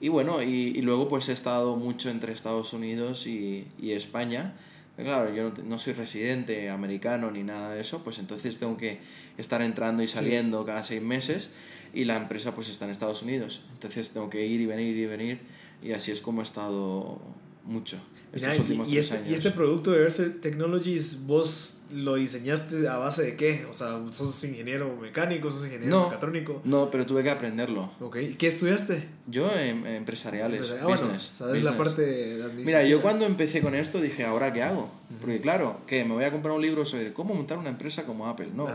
[0.00, 4.54] Y bueno, y, y luego pues he estado mucho entre Estados Unidos y, y España.
[4.96, 9.00] Claro, yo no soy residente americano ni nada de eso, pues entonces tengo que
[9.36, 11.52] estar entrando y saliendo cada seis meses
[11.92, 13.66] y la empresa pues está en Estados Unidos.
[13.72, 15.40] Entonces tengo que ir y venir y venir
[15.84, 17.20] y así es como he estado
[17.64, 17.98] mucho.
[18.32, 19.30] Estos y- últimos y, tres este, años.
[19.30, 23.64] y este producto de Earth Technologies, ¿vos lo diseñaste a base de qué?
[23.70, 26.04] O sea, ¿sos ingeniero mecánico, sos ingeniero No.
[26.06, 26.60] mecatrónico?
[26.64, 27.92] No, pero tuve que aprenderlo.
[28.00, 29.06] Ok, ¿qué estudiaste?
[29.28, 33.60] Yo en, en empresariales, Ah, bueno, business, sabes la parte de Mira, yo cuando empecé
[33.60, 34.90] con esto dije, ¿ahora qué hago?
[35.20, 38.26] Porque claro, que me voy a comprar un libro sobre cómo montar una empresa como
[38.26, 38.48] Apple.
[38.52, 38.66] No.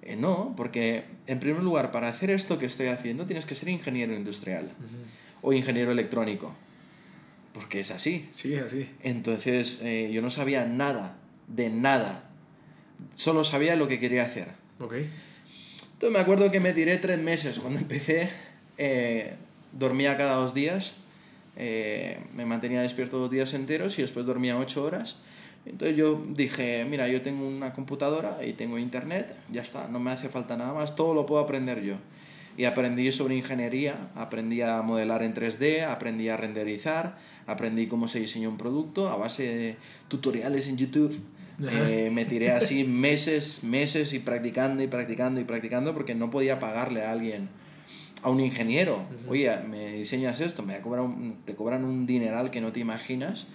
[0.00, 3.68] Eh, no, porque en primer lugar, para hacer esto que estoy haciendo tienes que ser
[3.68, 4.72] ingeniero industrial
[5.42, 6.54] o ingeniero electrónico.
[7.52, 8.28] Porque es así.
[8.30, 8.88] Sí, así.
[9.02, 11.16] Entonces eh, yo no sabía nada,
[11.48, 12.30] de nada.
[13.14, 14.48] Solo sabía lo que quería hacer.
[14.80, 14.94] Ok.
[15.94, 18.30] Entonces me acuerdo que me tiré tres meses cuando empecé.
[18.76, 19.34] eh,
[19.72, 20.96] dormía cada dos días.
[21.56, 25.16] eh, me mantenía despierto dos días enteros y después dormía ocho horas.
[25.66, 30.12] Entonces yo dije, mira, yo tengo una computadora y tengo internet, ya está, no me
[30.12, 31.96] hace falta nada más, todo lo puedo aprender yo.
[32.58, 38.18] Y aprendí sobre ingeniería, aprendí a modelar en 3D, aprendí a renderizar, aprendí cómo se
[38.20, 39.76] diseña un producto a base de
[40.08, 41.18] tutoriales en YouTube.
[41.72, 46.58] Eh, me tiré así meses, meses y practicando y practicando y practicando porque no podía
[46.60, 47.48] pagarle a alguien,
[48.22, 49.04] a un ingeniero.
[49.28, 53.46] Oye, me diseñas esto, me cobran un- te cobran un dineral que no te imaginas.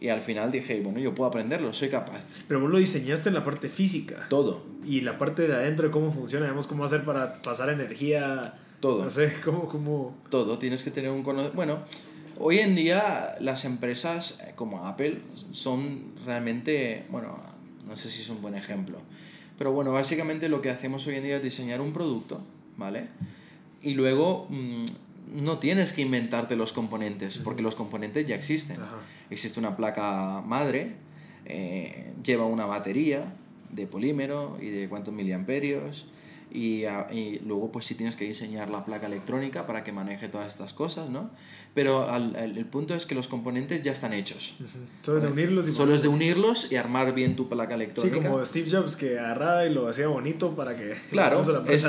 [0.00, 2.22] Y al final dije, bueno, yo puedo aprenderlo, soy capaz.
[2.46, 4.26] Pero vos lo diseñaste en la parte física.
[4.30, 8.58] Todo, Y la parte de adentro, cómo funciona, digamos, cómo hacer para pasar energía.
[8.80, 9.04] todo.
[9.04, 10.16] No sé, cómo, cómo...
[10.30, 11.56] todo, tienes que tener un conocimiento.
[11.56, 11.80] Bueno,
[12.38, 15.20] hoy en día las empresas eh, como Apple
[15.52, 17.38] son realmente, bueno,
[17.86, 19.02] no sé si es un buen ejemplo,
[19.58, 22.40] pero bueno, básicamente lo que hacemos hoy en día es diseñar un producto,
[22.78, 23.08] ¿vale?
[23.82, 24.86] Y luego mm,
[25.34, 28.80] no tienes que inventarte los componentes, porque los componentes ya existen.
[28.80, 29.00] Ajá.
[29.28, 30.94] Existe una placa madre,
[31.44, 33.34] eh, lleva una batería
[33.70, 36.06] de polímero y de cuántos miliamperios.
[36.50, 40.46] Y, y luego pues sí tienes que diseñar la placa electrónica para que maneje todas
[40.46, 41.28] estas cosas, ¿no?
[41.74, 44.56] Pero al- el, el punto es que los componentes ya están hechos.
[45.02, 48.30] Solo de unirlos y Solo es de unirlos y armar bien tu placa Sí, electrónica.
[48.30, 50.94] como Steve Jobs que agarraba y lo hacía bonito para que...
[51.10, 51.84] Claro, la es,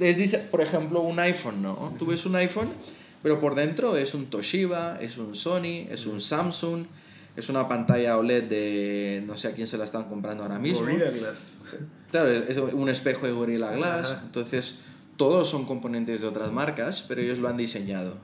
[0.00, 1.92] es, por ejemplo, un iPhone, ¿no?
[1.98, 2.70] Tú ves un iPhone,
[3.22, 6.86] pero por dentro es un Toshiba, es un Sony, es un Samsung,
[7.38, 10.80] es una pantalla OLED de no sé a quién se la están comprando ahora mismo.
[10.80, 11.58] Gorilla Glass.
[12.10, 14.10] Claro, es un espejo de Gorilla Glass.
[14.10, 14.22] Ajá.
[14.24, 14.80] Entonces,
[15.16, 18.16] todos son componentes de otras marcas, pero ellos lo han diseñado.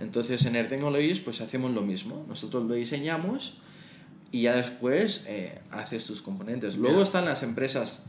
[0.00, 2.24] Entonces, en Air Technologies, pues hacemos lo mismo.
[2.28, 3.58] Nosotros lo diseñamos
[4.32, 6.78] y ya después eh, haces tus componentes.
[6.78, 8.06] Luego están las empresas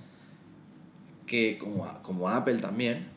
[1.26, 3.08] que, como, como Apple también,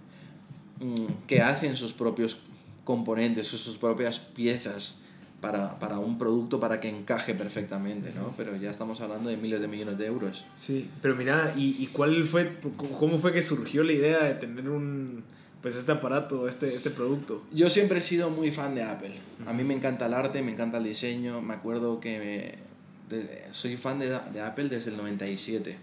[0.80, 2.40] mm, que hacen sus propios
[2.82, 4.99] componentes, sus, sus propias piezas
[5.40, 8.34] para, para un producto para que encaje perfectamente, ¿no?
[8.36, 10.44] Pero ya estamos hablando de miles de millones de euros.
[10.54, 12.58] Sí, pero mira, ¿y, y cuál fue,
[12.98, 15.22] cómo fue que surgió la idea de tener un,
[15.62, 17.42] pues este aparato, este, este producto?
[17.52, 19.14] Yo siempre he sido muy fan de Apple.
[19.46, 21.40] A mí me encanta el arte, me encanta el diseño.
[21.40, 25.76] Me acuerdo que me- de- soy fan de, de Apple desde el 97,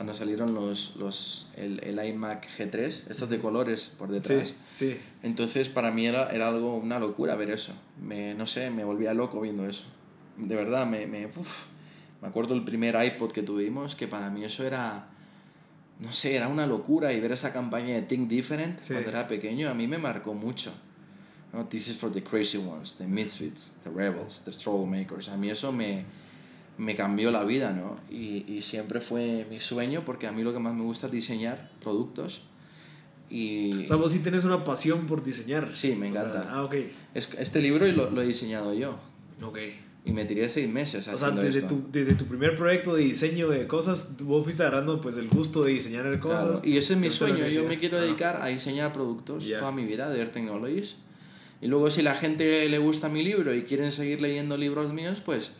[0.00, 4.54] cuando salieron los, los, el, el iMac G3, estos de colores por detrás.
[4.72, 4.96] Sí, sí.
[5.22, 7.74] Entonces para mí era, era algo, una locura ver eso.
[8.00, 9.84] Me, no sé, me volvía loco viendo eso.
[10.38, 11.64] De verdad, me, me, uf.
[12.22, 15.06] me acuerdo el primer iPod que tuvimos, que para mí eso era,
[15.98, 17.12] no sé, era una locura.
[17.12, 18.94] Y ver esa campaña de Think Different Sí.
[18.94, 20.72] cuando era pequeño, a mí me marcó mucho.
[21.52, 21.66] ¿no?
[21.66, 25.28] This is for the crazy ones, the misfits, the rebels, the troublemakers.
[25.28, 26.06] A mí eso me,
[26.80, 27.98] me cambió la vida, ¿no?
[28.10, 31.12] Y, y siempre fue mi sueño porque a mí lo que más me gusta es
[31.12, 32.42] diseñar productos.
[33.28, 33.82] Y...
[33.82, 35.70] O sea, vos sí tenés una pasión por diseñar.
[35.74, 36.48] Sí, me O sea, encanta.
[36.50, 36.74] ah, ok.
[37.14, 38.98] Es- Este libro lo, lo he diseñado yo.
[39.42, 39.58] Ok.
[40.06, 41.74] Y me tiré seis meses O sea, desde esto.
[41.74, 45.62] tu, desde tu primer proyecto de diseño de cosas, vos fuiste agarrando pues el gusto
[45.62, 46.60] de diseñar cosas.
[46.60, 47.46] Claro, Y ese es mi sueño.
[47.48, 48.00] Yo me quiero Ah.
[48.00, 50.96] dedicar a diseñar productos toda mi vida de Air Technologies.
[51.62, 55.20] Y luego si la gente le gusta mi libro y quieren seguir leyendo libros míos,
[55.22, 55.52] pues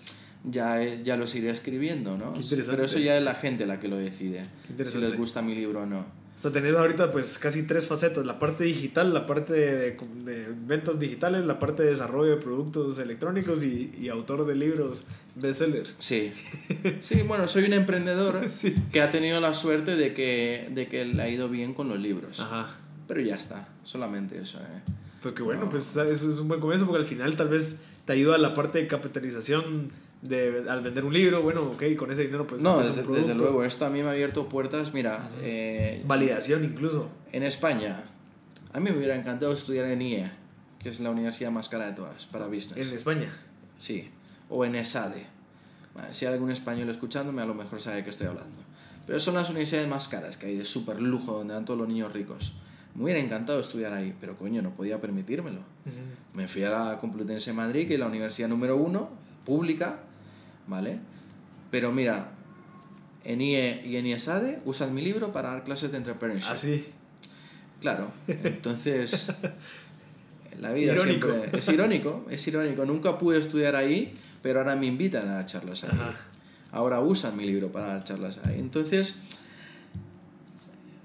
[0.45, 2.35] ya, ya los iré escribiendo, ¿no?
[2.49, 4.45] Pero eso ya es la gente la que lo decide.
[4.85, 5.99] Si les gusta mi libro o no.
[6.01, 9.91] O sea, tenés ahorita pues casi tres facetas, la parte digital, la parte de,
[10.25, 15.09] de ventas digitales, la parte de desarrollo de productos electrónicos y, y autor de libros
[15.35, 15.97] bestsellers.
[15.99, 16.33] Sí.
[17.01, 18.75] Sí, bueno, soy un emprendedor Sí.
[18.91, 21.99] que ha tenido la suerte de que, de que le ha ido bien con los
[22.01, 22.41] libros.
[22.41, 22.75] Ajá.
[23.07, 24.61] Pero ya está, solamente eso.
[24.61, 24.81] ¿eh?
[25.23, 25.69] Pero que bueno, No.
[25.69, 28.79] pues eso es un buen comienzo porque al final tal vez te ayuda la parte
[28.79, 29.91] de capitalización
[30.23, 32.63] de, al vender un libro, bueno, ok, con ese dinero pues...
[32.63, 34.93] No, desde, desde luego, esto a mí me ha abierto puertas.
[34.93, 37.09] Mira, eh, Validación incluso.
[37.33, 38.05] en España,
[38.73, 40.31] a mí me hubiera encantado estudiar en IE,
[40.79, 42.77] que es la universidad más cara de todas para business.
[42.77, 43.35] En España.
[43.77, 44.11] Sí,
[44.49, 45.27] o en ESADE.
[45.95, 48.59] Vale, Si hay algún español escuchándome, a lo mejor sabe de qué estoy hablando.
[49.07, 51.89] Pero son las universidades más caras que hay, de súper lujo, donde dan todos los
[51.89, 52.55] niños ricos.
[52.95, 55.61] Me hubiera encantado estudiar ahí, pero coño, no podía permitírmelo.
[56.35, 59.11] Me fui a la Complutense de Madrid, que es la universidad número uno,
[59.45, 60.03] pública,
[60.71, 61.01] ¿vale?
[61.71, 62.31] Pero mira,
[63.25, 66.53] en IE y en IESADE usan mi libro para dar clases de entrepreneurship.
[66.53, 66.87] ¿Ah, sí?
[67.81, 69.33] Claro, entonces
[70.61, 71.29] la vida Irónico.
[71.29, 72.85] siempre es irónico, es irónico.
[72.85, 75.91] Nunca pude estudiar ahí, pero ahora me invitan a dar charlas ahí.
[75.93, 76.17] Ajá.
[76.73, 78.61] Ahora usan mi libro para dar charlas ahí.
[78.61, 79.17] Entonces,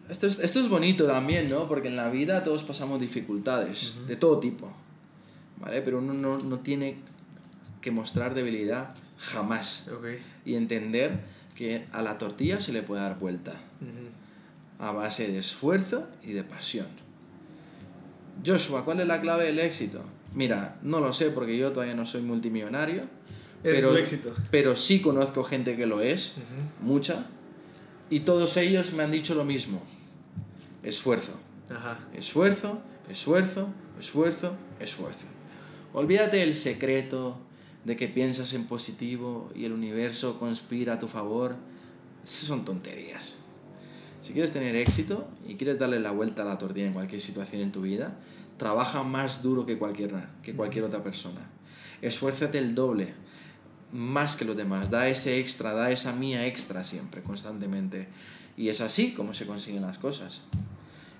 [0.09, 1.67] esto es, esto es bonito también, ¿no?
[1.67, 4.71] Porque en la vida todos pasamos dificultades, de todo tipo,
[5.59, 5.81] ¿vale?
[5.81, 6.97] Pero uno no, no tiene
[7.81, 9.91] que mostrar debilidad jamás.
[10.45, 11.19] Y entender
[11.55, 13.53] que a la tortilla se le puede dar vuelta
[14.79, 16.87] a base de esfuerzo y de pasión.
[18.45, 20.01] Joshua, ¿cuál es la clave del éxito?
[20.33, 23.03] Mira, no lo sé porque yo todavía no soy multimillonario.
[23.63, 24.35] Es pero, tu éxito.
[24.51, 26.35] Pero sí conozco gente que lo es,
[26.81, 27.25] mucha.
[28.09, 29.81] Y todos ellos me han dicho lo mismo.
[30.83, 31.39] Esfuerzo.
[31.69, 31.97] Ajá.
[32.13, 35.25] Esfuerzo, esfuerzo, esfuerzo, esfuerzo.
[35.93, 37.39] Olvídate del secreto
[37.85, 41.55] de que piensas en positivo y el universo conspira a tu favor.
[42.23, 43.35] Esas son tonterías.
[44.21, 47.61] Si quieres tener éxito y quieres darle la vuelta a la tortilla en cualquier situación
[47.61, 48.17] en tu vida,
[48.57, 50.11] trabaja más duro que cualquier,
[50.41, 51.47] que cualquier otra persona.
[52.01, 53.13] Esfuérzate el doble,
[53.91, 54.89] más que los demás.
[54.89, 58.07] Da ese extra, da esa mía extra siempre, constantemente.
[58.57, 60.41] Y es así como se consiguen las cosas.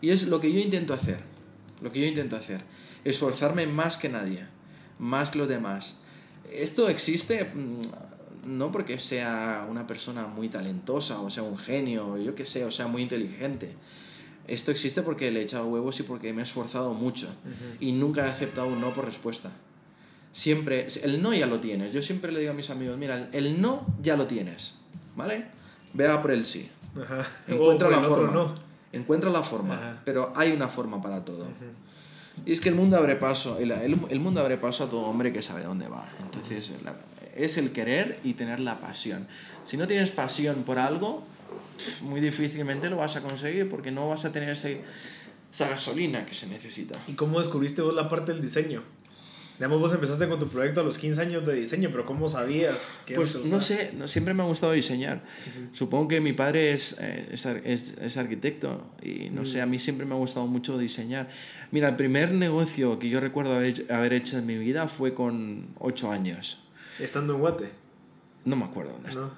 [0.01, 1.19] Y es lo que yo intento hacer.
[1.81, 2.63] Lo que yo intento hacer.
[3.03, 4.47] Esforzarme más que nadie.
[4.97, 5.97] Más que los demás.
[6.51, 7.81] Esto existe mm,
[8.45, 12.71] no porque sea una persona muy talentosa o sea un genio, yo que sé, o
[12.71, 13.73] sea muy inteligente.
[14.47, 17.27] Esto existe porque le he echado huevos y porque me he esforzado mucho.
[17.79, 19.51] Y nunca he aceptado un no por respuesta.
[20.31, 21.93] Siempre, el no ya lo tienes.
[21.93, 24.75] Yo siempre le digo a mis amigos, mira, el no ya lo tienes.
[25.15, 25.45] ¿Vale?
[25.93, 26.69] Ve a por el sí.
[27.01, 27.27] Ajá.
[27.47, 28.31] Encuentra la el forma.
[28.31, 28.55] no.
[28.91, 31.47] Encuentra la forma, pero hay una forma para todo.
[32.45, 35.31] Y es que el mundo abre paso, el, el- mundo abre paso a todo hombre
[35.31, 36.07] que sabe dónde va.
[36.23, 36.73] Entonces,
[37.35, 39.27] es el querer y tener la pasión.
[39.63, 41.23] Si no tienes pasión por algo,
[42.03, 44.69] muy difícilmente lo vas a conseguir porque no vas a tener esa
[45.69, 46.97] gasolina que se necesita.
[47.07, 48.83] ¿Y cómo descubriste vos la parte del diseño?
[49.57, 52.97] Digamos, vos empezaste con tu proyecto a los 15 años de diseño, pero ¿cómo sabías
[53.05, 55.23] que Pues eso no sé, no, siempre me ha gustado diseñar.
[55.71, 59.79] Supongo que mi padre es, eh, es, es- es arquitecto y no sé, a mí
[59.79, 61.29] siempre me ha gustado mucho diseñar.
[61.71, 65.67] Mira, el primer negocio que yo recuerdo haber, haber hecho en mi vida fue con
[65.79, 66.63] 8 años.
[66.99, 67.69] Estando en Guate,
[68.43, 69.09] No me acuerdo dónde ¿no?
[69.09, 69.31] estaba.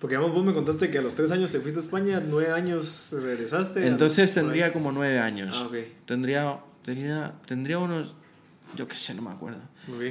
[0.00, 3.14] Porque vos me contaste que a los 3 años te fuiste a España, 9 años
[3.22, 3.86] regresaste.
[3.86, 5.56] Entonces los- tendría como 9 años.
[5.58, 5.74] Ah, ok.
[6.04, 8.14] Tendría, tendría, tendría unos...
[8.74, 9.60] Yo qué sé, no me acuerdo.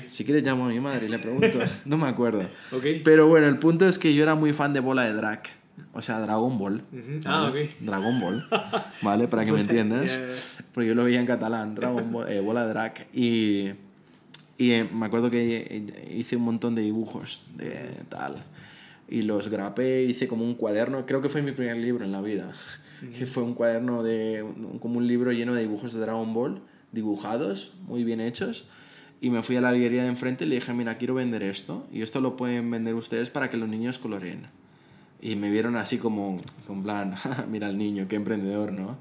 [0.07, 1.59] Si quieres llamo a mi madre y le pregunto.
[1.85, 2.41] no me acuerdo.
[2.71, 2.85] Ok.
[3.03, 5.43] Pero bueno, el punto es que yo era muy fan de Bola de Drag.
[5.93, 6.81] O sea, Dragon Ball.
[7.25, 7.65] Ah, ¿vale?
[7.65, 7.69] ok.
[7.81, 8.47] Dragon Ball.
[9.01, 9.27] ¿Vale?
[9.27, 10.61] Para que me entiendas.
[10.73, 11.75] Porque yo lo veía en catalán.
[11.75, 13.07] Dragon Ball, eh, Bola de Drag.
[13.13, 13.71] Y,
[14.57, 18.35] y eh, me acuerdo que hice un montón de dibujos de tal.
[19.09, 21.05] Y los grapé, hice como un cuaderno.
[21.05, 22.51] Creo que fue mi primer libro en la vida.
[23.17, 24.45] Que fue un cuaderno de.
[24.79, 26.61] como un libro lleno de dibujos de Dragon Ball.
[26.91, 28.69] Dibujados, muy bien hechos.
[29.21, 31.87] Y me fui a la librería de enfrente y le dije, mira, quiero vender esto.
[31.91, 34.47] Y esto lo pueden vender ustedes para que los niños coloreen.
[35.21, 37.15] Y me vieron así como, con plan,
[37.49, 38.97] mira el niño, qué emprendedor, ¿no?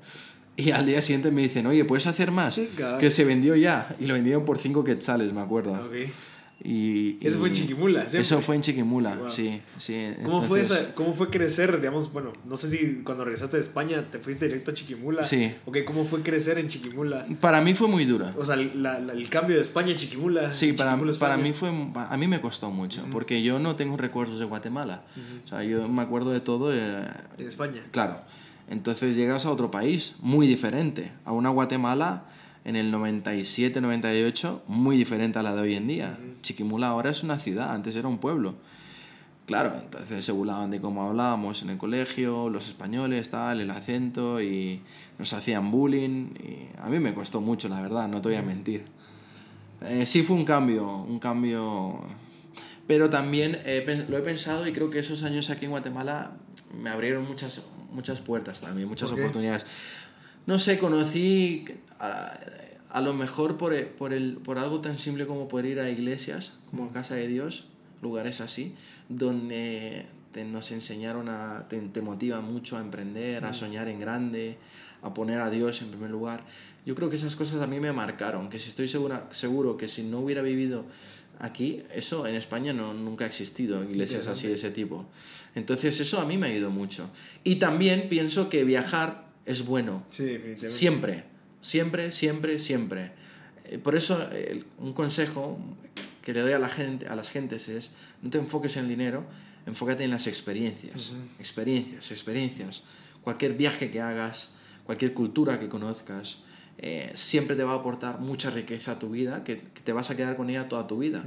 [0.56, 2.60] Y al día siguiente me dicen, oye, ¿puedes hacer más?
[3.00, 3.94] Que se vendió ya.
[3.98, 5.72] Y lo vendieron por 5 quetzales, me acuerdo.
[5.72, 6.12] Ok.
[6.62, 8.20] Y, Eso fue en y- Chiquimula, siempre.
[8.20, 9.30] Eso fue en Chiquimula, Wow.
[9.30, 9.60] sí.
[9.76, 10.10] sí.
[10.24, 11.78] ¿Cómo fue, Entonces, esa, ¿Cómo fue crecer?
[11.78, 15.22] Digamos, bueno, no sé si cuando regresaste de España te fuiste directo a Chiquimula.
[15.24, 15.52] Sí.
[15.66, 17.26] Ok, ¿cómo fue crecer en Chiquimula?
[17.40, 18.32] Para mí fue muy dura.
[18.38, 20.52] O sea, la- la- el cambio de España a Chiquimula.
[20.52, 23.96] Sí, para, Chiquimula, para mí fue a mí me costó mucho porque yo no tengo
[23.98, 25.02] recuerdos de Guatemala.
[25.44, 27.04] O sea, yo me acuerdo de todo eh,
[27.36, 27.82] En España.
[27.90, 28.20] Claro.
[28.70, 32.24] Entonces llegas a otro país muy diferente, a una Guatemala
[32.64, 36.18] en el 97, 98, muy diferente a la de hoy en día.
[36.42, 38.54] Chiquimula ahora es una ciudad, antes era un pueblo.
[39.46, 44.40] Claro, entonces se burlaban de cómo hablábamos en el colegio, los españoles, tal, el acento,
[44.40, 44.80] y
[45.18, 46.28] nos hacían bullying.
[46.42, 48.84] Y a mí me costó mucho, la verdad, no te voy a mentir.
[49.82, 52.00] Eh, sí fue un cambio, un cambio...
[52.86, 56.32] Pero también pen- lo he pensado y creo que esos años aquí en Guatemala
[56.82, 59.64] me abrieron muchas, muchas puertas también, muchas oportunidades.
[60.46, 61.64] No sé, conocí
[62.00, 62.38] a,
[62.90, 66.54] a lo mejor por, por, el, por algo tan simple como poder ir a iglesias,
[66.70, 67.64] como a Casa de Dios,
[68.02, 68.74] lugares así,
[69.08, 74.58] donde te- nos enseñaron a, te, te mucho a emprender, a soñar en grande,
[75.02, 76.44] a poner a Dios en primer lugar.
[76.84, 79.88] Yo creo que esas cosas a mí me marcaron, que si estoy segura, seguro que
[79.88, 80.84] si no hubiera vivido
[81.38, 85.06] aquí, eso en España no, nunca ha existido, iglesias así de ese tipo.
[85.54, 87.08] Entonces eso a mí me ha ayudado mucho.
[87.42, 90.04] Y también pienso que viajar es bueno.
[90.56, 90.70] Sí.
[90.76, 91.24] Siempre,
[91.60, 93.12] siempre, siempre, siempre.
[93.66, 95.58] eh, por eso el- un consejo
[96.22, 97.90] que le doy a la gente, a las gentes es
[98.22, 99.24] no te enfoques en el dinero,
[99.66, 102.84] enfócate en las experiencias, experiencias, experiencias.
[103.22, 106.44] Cualquier viaje que hagas, cualquier cultura que conozcas,
[106.78, 110.10] eh, siempre te va a aportar mucha riqueza a tu vida, que, que te vas
[110.10, 111.24] a quedar con ella toda tu vida.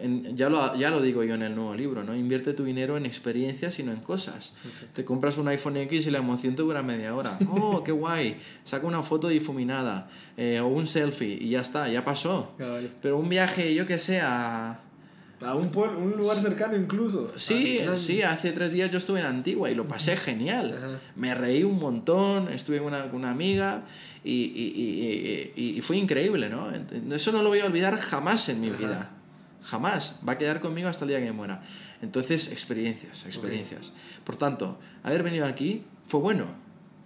[0.00, 2.14] En- ya, lo, ya lo digo yo en el nuevo libro, ¿no?
[2.14, 4.54] Invierte tu dinero en experiencias y no en cosas.
[4.92, 7.38] Te compras un iPhone X y la emoción te dura media hora.
[7.50, 8.36] ¡Oh, qué guay!
[8.64, 12.52] Saca una foto difuminada eh, o un selfie y ya está, ya pasó.
[13.00, 14.80] Pero un viaje, yo que sé, a...
[15.42, 17.30] A un, pueblo, un lugar cercano incluso.
[17.36, 20.74] Sí, sí, hace tres días yo estuve en Antigua y lo pasé genial.
[20.78, 20.98] Ajá.
[21.14, 23.82] Me reí un montón, estuve con una, una amiga
[24.24, 26.70] y, y, y- y- fue increíble, ¿no?
[27.14, 29.10] Eso no lo voy a olvidar jamás en mi vida.
[29.66, 30.20] Jamás.
[30.26, 31.62] Va a quedar conmigo hasta el día que me muera.
[32.00, 33.92] Entonces, experiencias, experiencias.
[34.24, 36.46] Por tanto, haber venido aquí fue bueno.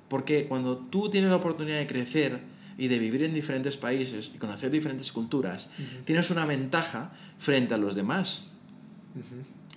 [0.08, 2.40] Porque cuando tú tienes la oportunidad de crecer
[2.76, 5.70] y de vivir en diferentes países y conocer diferentes culturas,
[6.04, 8.48] tienes una ventaja frente a los demás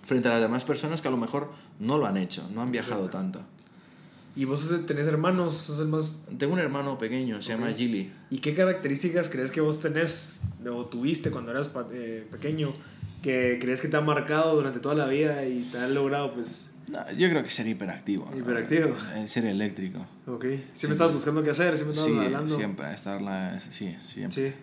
[0.06, 2.72] frente a las demás personas que a lo mejor no lo han hecho, no han
[2.72, 3.44] viajado tanto.
[4.36, 5.56] ¿Y vos tenés hermanos?
[5.56, 6.16] ¿Sos el más...
[6.40, 8.12] Tengo un hermano pequeño, se llama Gilly.
[8.32, 12.74] ¿Y qué características crees que vos tenés o tuviste cuando eras eh, pequeño
[13.22, 16.72] que crees que te ha marcado durante toda la vida y te han logrado, pues...
[16.88, 18.28] No, yo creo que ser hiperactivo.
[18.30, 18.38] ¿no?
[18.38, 18.96] Hiperactivo.
[19.16, 20.06] Eh, Ser eléctrico.
[20.28, 20.46] Ok.
[20.74, 22.56] Siempre estabas buscando qué hacer, siempre estabas Sí, hablando.
[22.56, 23.60] siempre, estar la...
[23.60, 24.50] Sí, siempre.
[24.50, 24.56] Sí,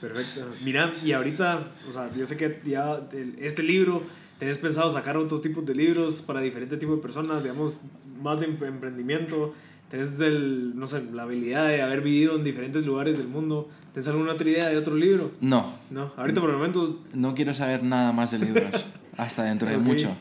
[0.00, 0.46] perfecto.
[0.62, 3.00] Mira, y ahorita, o sea, yo sé que ya
[3.38, 4.02] este libro,
[4.38, 7.82] tenés pensado sacar otros tipos de libros para diferentes tipos de personas, digamos,
[8.22, 9.54] más de em- emprendimiento,
[9.90, 14.08] tenés el, no sé, la habilidad de haber vivido en diferentes lugares del mundo, ¿tenés
[14.08, 15.32] alguna otra idea de otro libro?
[15.40, 18.84] No, No, ahorita por el momento, no quiero saber nada más de libros.
[19.16, 19.82] hasta dentro de Ok.
[19.82, 20.16] mucho.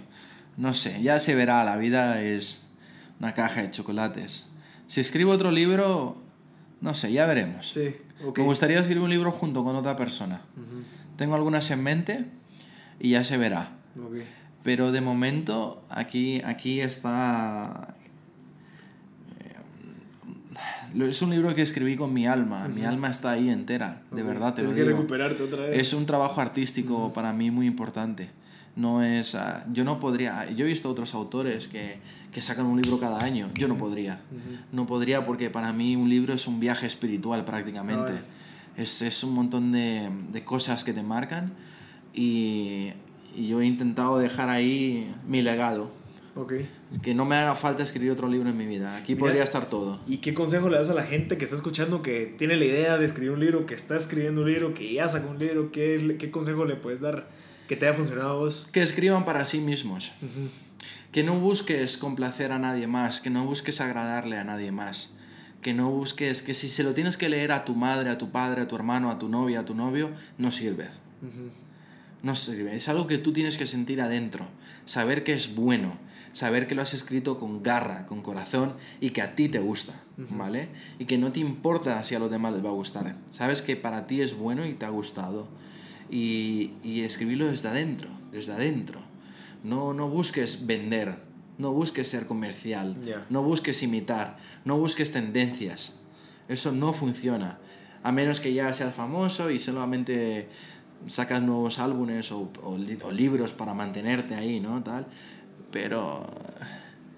[0.57, 2.69] No sé, ya se verá, la vida es
[3.19, 4.49] una caja de chocolates.
[4.85, 6.17] Si escribo otro libro,
[6.81, 7.71] no sé, ya veremos.
[7.73, 8.37] sí, ok.
[8.37, 10.41] Me gustaría escribir un libro junto con otra persona.
[10.55, 10.83] Ujú,
[11.17, 12.25] Tengo algunas en mente
[12.99, 13.71] y ya se verá.
[13.97, 14.15] Ok.
[14.63, 17.95] Pero de momento aquí, aquí está...
[20.95, 22.67] eh, Es un libro que escribí con mi alma.
[22.69, 24.01] Mi alma está ahí entera.
[24.11, 24.27] De Ok.
[24.27, 24.97] verdad, te lo Tienes que digo.
[25.01, 25.79] recuperarte otra vez.
[25.79, 28.29] Es un trabajo artístico para mí muy importante.
[28.75, 29.35] No es...
[29.35, 30.49] ah, yo no podría...
[30.51, 31.97] Yo he visto otros autores que,
[32.31, 33.49] que sacan un libro cada año.
[33.55, 34.21] Yo no podría.
[34.71, 38.13] No podría porque para mí un libro es un viaje espiritual prácticamente.
[38.77, 41.51] Es, es un montón de, de cosas que te marcan
[42.13, 42.91] y,
[43.35, 45.91] y yo he intentado dejar ahí mi legado.
[46.35, 46.53] Ok.
[47.01, 48.95] Que no me haga falta escribir otro libro en mi vida.
[48.95, 49.99] Aquí Mira, podría estar todo.
[50.07, 52.97] ¿Y qué consejo le das a la gente que está escuchando, que tiene la idea
[52.97, 55.71] de escribir un libro, que está escribiendo un libro, que ya sacó un libro?
[55.71, 57.29] ¿Qué, qué consejo le puedes dar
[57.67, 58.69] que te haya funcionado a vos?
[58.71, 60.11] Que escriban para sí mismos.
[61.11, 65.15] Que no busques complacer a nadie más, que no busques agradarle a nadie más,
[65.61, 68.31] que no busques que si se lo tienes que leer a tu madre, a tu
[68.31, 70.09] padre, a tu hermano, a tu novia, a tu novio,
[70.39, 70.89] no sirve.
[72.23, 72.75] No sirve.
[72.75, 74.47] Es algo que tú tienes que sentir adentro,
[74.85, 75.97] saber que es bueno,
[76.31, 79.93] saber que lo has escrito con garra, con corazón y que a ti te gusta,
[80.17, 80.69] ¿vale?
[80.99, 83.15] Y que no te importa si a los demás les va a gustar.
[83.29, 85.47] Sabes que para ti es bueno y te ha gustado.
[86.09, 89.01] Y, y escribirlo desde adentro, desde adentro.
[89.63, 91.17] No, no busques vender,
[91.57, 92.95] no busques ser comercial,
[93.29, 95.99] no busques imitar, no busques tendencias.
[96.47, 97.59] Eso no funciona.
[98.01, 100.49] A menos que ya seas famoso y solamente
[101.07, 104.81] sacas nuevos álbumes o, o li- o libros para mantenerte ahí, ¿no?
[104.83, 105.05] Tal.
[105.71, 106.25] Pero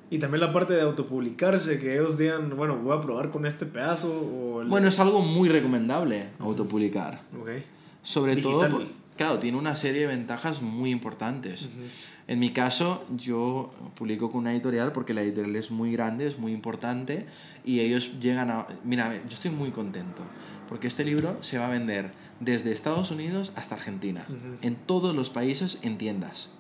[0.09, 3.65] Y también la parte de autopublicarse, que ellos digan, bueno, voy a probar con este
[3.65, 4.21] pedazo.
[4.21, 7.21] O el- bueno, es algo muy recomendable autopublicar.
[7.39, 7.49] Ok.
[8.03, 8.69] Sobre Digital.
[8.71, 8.83] todo,
[9.17, 11.69] claro, tiene una serie de ventajas muy importantes.
[12.27, 16.38] En mi caso, yo publico con una editorial porque la editorial es muy grande, es
[16.39, 17.25] muy importante
[17.63, 18.67] y ellos llegan a...
[18.83, 20.21] Mira, yo estoy muy contento
[20.69, 24.25] porque este libro se va a vender desde Estados Unidos hasta Argentina,
[24.61, 26.51] en todos los países en tiendas.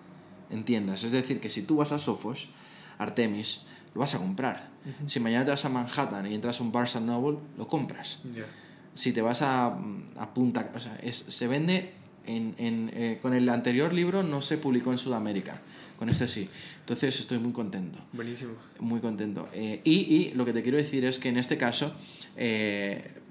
[0.49, 1.03] En tiendas.
[1.03, 2.49] Es decir, que si tú vas a Sofos,
[2.97, 3.63] Artemis,
[3.93, 4.69] lo vas a comprar.
[5.07, 8.19] Si mañana te vas a Manhattan y entras a un Barnes Noble, lo compras
[8.93, 9.77] si te vas a,
[10.17, 10.71] a Punta...
[10.75, 11.91] O sea, es- se vende
[12.25, 12.55] en...
[12.57, 15.59] en, eh, con el anterior libro no se publicó en Sudamérica,
[15.97, 16.47] con este sí.
[16.81, 18.53] Entonces estoy muy contento, Buenísimo.
[18.79, 19.49] muy contento.
[19.53, 21.93] Eh, y, y lo que te quiero decir es que en este caso...
[22.37, 23.21] eh,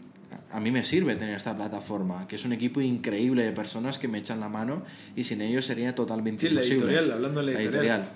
[0.54, 4.06] a mí me sirve tener esta plataforma, que es un equipo increíble de personas que
[4.06, 4.84] me echan la mano
[5.16, 6.84] y sin ellos sería totalmente Sí, la imposible.
[6.92, 8.08] editorial, hablando de la editorial.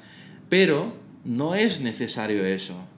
[0.49, 0.93] Pero
[1.25, 2.89] no es necesario eso.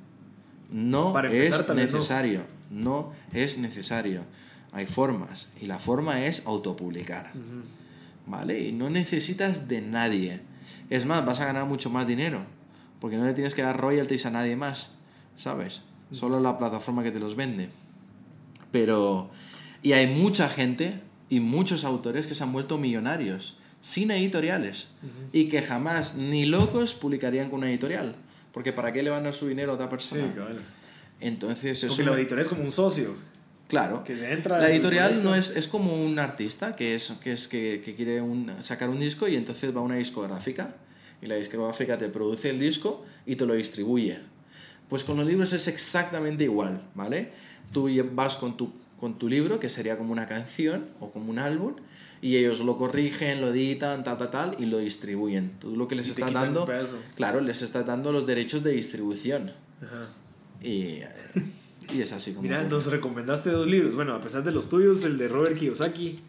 [0.70, 1.74] No Para empezar, es no.
[1.74, 2.42] necesario.
[2.70, 4.24] No es necesario.
[4.72, 5.50] Hay formas.
[5.60, 7.32] Y la forma es autopublicar.
[8.26, 8.60] ¿Vale?
[8.60, 10.40] Y no necesitas de nadie.
[10.90, 12.42] Es más, vas a ganar mucho más dinero.
[13.00, 14.92] Porque no le tienes que dar royalties a nadie más.
[15.36, 15.80] ¿Sabes?
[16.12, 17.70] Solo la plataforma que te los vende.
[18.72, 19.30] Pero
[19.82, 24.88] Y hay mucha gente y muchos autores que se han vuelto millonarios sin editoriales
[25.32, 28.14] y que jamás ni locos publicarían con una editorial.
[28.52, 30.24] Porque ¿para qué le van a dar su dinero a otra persona?
[30.24, 30.60] Sí, cabal.
[31.20, 33.14] Entonces, Porque la editorial es como un socio.
[33.68, 34.02] Claro.
[34.04, 37.80] Que entra la editorial no es, es como un artista que, es, que, es que,
[37.84, 40.74] que quiere un- sacar un disco y entonces va a una discográfica.
[41.22, 44.18] Y la discográfica te produce el disco y te lo distribuye.
[44.88, 47.30] Pues con los libros es exactamente igual, ¿vale?
[47.72, 51.38] Tú vas con tu, con tu libro, que sería como una canción o como un
[51.38, 51.74] álbum,
[52.22, 55.52] y ellos lo corrigen, lo editan, tal, tal, tal, y lo distribuyen.
[55.58, 56.68] Tú lo que les estás dando,
[57.16, 59.52] claro, les estás dando los derechos de distribución.
[59.82, 60.08] Ajá.
[60.62, 61.00] Y,
[61.92, 62.42] y es así como...
[62.42, 62.70] Mira, ocurre.
[62.70, 63.94] nos recomendaste dos libros.
[63.94, 66.20] Bueno, a pesar de los tuyos, el de Robert Kiyosaki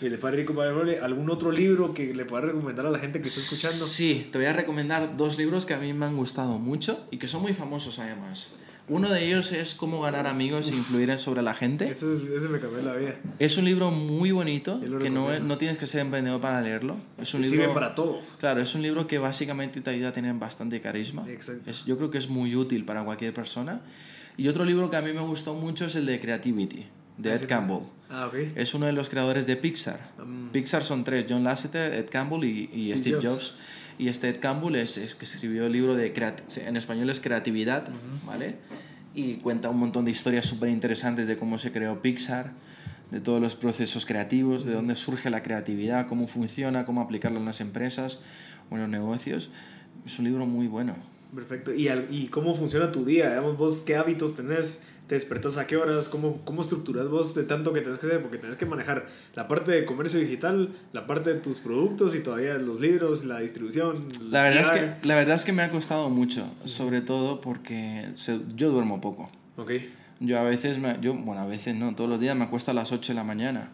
[0.00, 2.90] y el de Padre Rico, Padre Pobre, ¿algún otro libro que le pueda recomendar a
[2.90, 3.84] la gente que está escuchando?
[3.84, 7.18] Sí, te voy a recomendar dos libros que a mí me han gustado mucho y
[7.18, 8.50] que son muy famosos además.
[8.90, 11.88] Uno de ellos es Cómo ganar amigos e influir sobre la gente.
[11.88, 13.14] Ese, es- ese me cambió la vida.
[13.38, 16.96] Es un libro muy bonito, que no, no tienes que ser emprendedor para leerlo.
[17.16, 17.60] Es un Y libro...
[17.62, 18.20] sirve para todo.
[18.40, 21.24] Claro, es un libro que básicamente te ayuda a tener bastante carisma.
[21.30, 21.70] Exacto.
[21.70, 23.80] Es, yo creo que es muy útil para cualquier persona.
[24.36, 26.86] Y otro libro que a mí me gustó mucho es el de Creativity,
[27.18, 27.46] de Ah, Ed.
[27.48, 27.84] Campbell.
[28.08, 28.34] Ah, ok.
[28.56, 30.10] Es uno de los creadores de Pixar.
[30.18, 30.48] Mm.
[30.48, 33.24] Pixar son tres, John Lasseter, Ed Campbell y, y Steve Steve, Jobs.
[33.28, 33.54] Jobs.
[33.98, 36.12] Y este Ed Campbell es, es que escribió el libro de,
[36.66, 37.88] en español es Creatividad,
[38.26, 38.56] ¿vale?
[39.14, 42.52] Y cuenta un montón de historias súper interesantes de cómo se creó Pixar,
[43.10, 47.44] de todos los procesos creativos, de dónde surge la creatividad, cómo funciona, cómo aplicarla en
[47.44, 48.22] las empresas
[48.70, 49.50] o en los negocios.
[50.06, 50.94] Es un libro muy bueno.
[51.34, 51.74] Perfecto.
[51.74, 53.28] ¿Y, al- ¿Y cómo funciona tu día?
[53.30, 54.86] Digamos, vos, ¿qué hábitos tenés?
[55.10, 56.08] ¿Te despertas a qué horas?
[56.08, 58.22] ¿Cómo, ¿Cómo estructuras vos de tanto que tenés que hacer?
[58.22, 62.20] Porque tenés que manejar la parte de comercio digital, la parte de tus productos y
[62.22, 64.04] todavía los libros, la distribución.
[64.30, 68.06] La verdad, es que, la verdad es que me ha costado mucho, sobre todo porque
[68.14, 69.28] se- yo duermo poco.
[69.56, 69.72] Ok,
[70.20, 72.74] Yo a veces, me, yo, bueno, a veces no, todos los días me acuesto a
[72.74, 73.68] las 8 de la mañana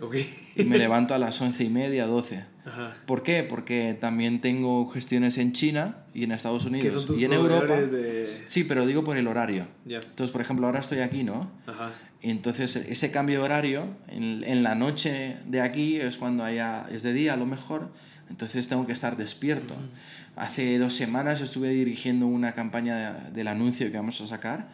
[0.00, 0.16] ok.
[0.56, 2.44] y me levanto a las 11 y media, 12.
[2.66, 2.96] Ajá.
[3.06, 3.42] ¿Por qué?
[3.42, 7.32] Porque también tengo gestiones en China y en Estados ¿Qué Unidos son tus y en
[7.32, 7.74] Europa.
[7.80, 8.42] de...?
[8.46, 9.66] Sí, pero digo por el horario.
[9.86, 9.96] Ya.
[9.98, 11.50] Entonces, por ejemplo, ahora estoy aquí, ¿no?
[11.66, 11.92] Ajá.
[12.22, 16.86] Y entonces ese cambio de horario, en, en la noche de aquí es cuando haya,
[16.92, 17.88] es de día a lo mejor,
[18.28, 19.74] entonces tengo que estar despierto.
[20.36, 24.68] Hace dos semanas estuve dirigiendo una campaña de- del anuncio que vamos a sacar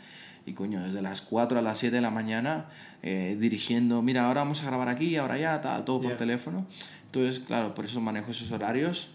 [0.47, 2.67] y coño, desde las 4 a las 7 de la mañana
[3.03, 6.17] eh, dirigiendo, mira, ahora vamos a grabar aquí, ahora ya, tal, todo por Ya.
[6.17, 6.67] teléfono.
[7.07, 9.11] Entonces, claro, por eso manejo esos horarios.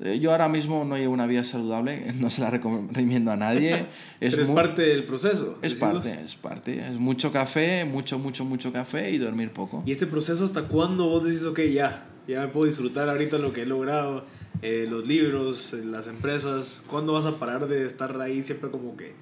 [0.00, 3.86] Eh, Yo ahora mismo no llevo una vida saludable, no se la recomiendo a nadie.
[4.20, 5.58] Pero es muy- parte del proceso.
[5.62, 6.06] es decirlos.
[6.06, 6.88] parte, es parte.
[6.90, 9.82] Es mucho café, mucho, mucho, mucho café y dormir poco.
[9.86, 13.52] ¿Y este proceso hasta cuándo vos decís, ok, ya, ya me puedo disfrutar ahorita lo
[13.52, 14.24] que he logrado,
[14.62, 16.86] eh, los libros, eh, las empresas?
[16.90, 19.12] ¿Cuándo vas a parar de estar ahí siempre como que...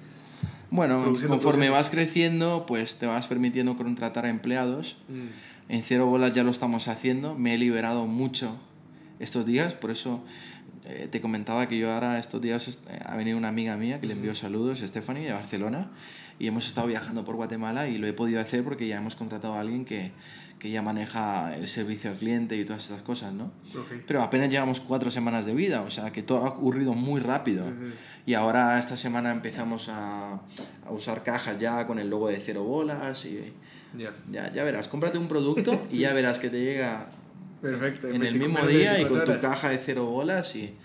[0.71, 1.71] Bueno, conforme produciendo.
[1.73, 4.97] vas creciendo, pues te vas permitiendo contratar a empleados.
[5.69, 7.35] En Cero Bolas ya lo estamos haciendo.
[7.35, 8.57] Me he liberado mucho
[9.19, 10.23] estos días, por eso
[10.85, 14.07] eh, te comentaba que yo ahora estos días eh, ha venido una amiga mía que
[14.07, 15.91] le envió saludos, Stephanie, de Barcelona,
[16.39, 19.53] y hemos estado viajando por Guatemala y lo he podido hacer porque ya hemos contratado
[19.53, 20.11] a alguien que,
[20.61, 23.51] que ya maneja el servicio al cliente y todas estas cosas, ¿no?
[24.05, 27.65] Pero apenas llevamos cuatro semanas de vida, o sea que todo ha ocurrido muy rápido.
[28.27, 30.33] Y ahora esta semana empezamos a,
[30.85, 33.53] a usar cajas ya con el logo de cero bolas y
[33.97, 34.13] Ya.
[34.29, 37.07] ya, ya verás, cómprate un producto y ya verás que te llega
[37.59, 38.07] Perfecto.
[38.09, 40.75] en el 24 mismo día y con 24 tu caja de cero bolas y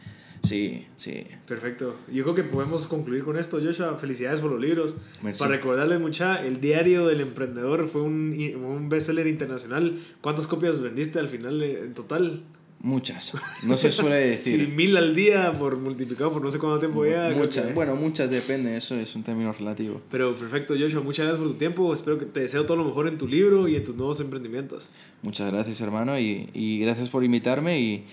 [0.46, 1.24] sí, sí.
[1.46, 1.96] Perfecto.
[2.12, 3.96] Yo creo que podemos concluir con esto, Joshua.
[3.98, 4.96] Felicidades por los libros.
[5.22, 5.38] Merci.
[5.42, 8.34] Para recordarles mucha, el diario del emprendedor fue un,
[8.64, 9.98] un bestseller internacional.
[10.20, 12.42] ¿Cuántas copias vendiste al final eh, en total?
[12.78, 13.32] Muchas.
[13.62, 14.68] No se suele Sí, decir.
[14.68, 17.30] mil al día por multiplicado por no sé cuánto tiempo ya.
[17.34, 17.66] muchas.
[17.66, 20.02] que- Bueno, muchas depende, eso es un término relativo.
[20.10, 21.00] Pero perfecto, Joshua.
[21.00, 21.92] Muchas gracias por tu tiempo.
[21.92, 24.90] Espero que te deseo todo lo mejor en tu libro y en tus nuevos emprendimientos.
[25.22, 28.04] Muchas gracias, hermano, y, y gracias por invitarme y,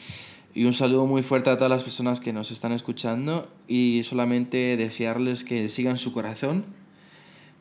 [0.56, 4.78] y un saludo muy fuerte a todas las personas que nos están escuchando y solamente
[4.78, 6.66] desearles que sigan su corazón,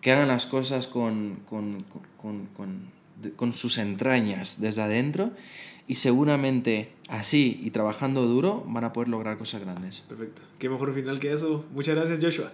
[0.00, 2.90] que hagan las cosas con, con, con, con, con-
[3.22, 5.30] de- con sus entrañas desde adentro
[5.88, 10.00] y seguramente así y trabajando duro van a poder lograr cosas grandes.
[10.08, 10.42] Perfecto.
[10.58, 11.64] Qué mejor final que eso.
[11.72, 12.52] Muchas gracias, Joshua.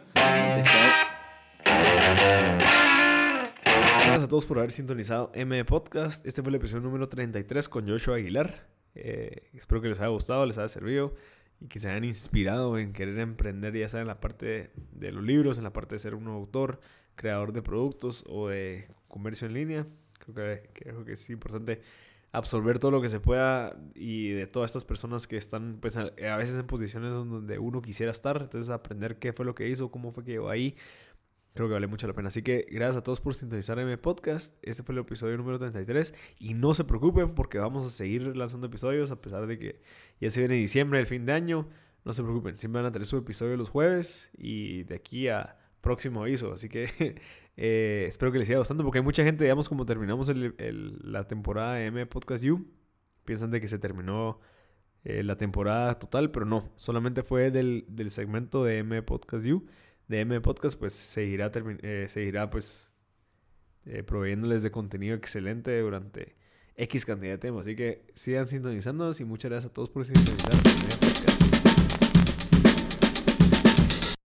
[4.04, 6.26] Gracias a todos por haber sintonizado M Podcast.
[6.26, 8.66] Este fue el episodio número 33 con Joshua Aguilar.
[8.94, 11.14] Eh, espero que les haya gustado, les haya servido
[11.60, 15.22] y que se hayan inspirado en querer emprender, ya sea en la parte de, los
[15.22, 16.80] libros, en la parte de ser un autor,
[17.14, 19.86] creador de productos o de comercio en línea.
[20.18, 21.80] Creo que, creo que es importante
[22.30, 26.36] absorber todo lo que se pueda y de todas estas personas que están pues, a
[26.36, 28.40] veces en posiciones donde uno quisiera estar.
[28.42, 30.76] Entonces aprender qué fue lo que hizo, cómo fue que llegó ahí
[31.58, 32.28] creo que vale mucho la pena.
[32.28, 34.56] Así que gracias a todos por sintonizar mi podcast.
[34.62, 36.14] Este fue el episodio número 33.
[36.38, 39.80] Y no se preocupen porque vamos a seguir lanzando episodios a pesar de que
[40.20, 41.68] ya se viene diciembre, el fin de año.
[42.04, 45.58] No se preocupen, siempre van a tener su episodio los jueves y de aquí a
[45.80, 46.52] próximo aviso.
[46.52, 46.86] Así que
[47.56, 51.74] eh, espero que les siga gustando porque hay mucha gente, digamos, como terminamos la temporada
[51.74, 52.68] de M Podcast You,
[53.24, 54.38] piensan de que se terminó
[55.02, 59.66] eh, la temporada total, pero no, solamente fue del, del segmento de M Podcast You
[60.08, 61.52] de M Podcast, pues seguirá,
[61.82, 62.90] eh, seguirá pues
[63.86, 66.36] eh, proveyéndoles de contenido excelente durante
[66.76, 67.60] X cantidad de tiempo.
[67.60, 70.97] Así que sigan sintonizándonos y muchas gracias a todos por sintonizar.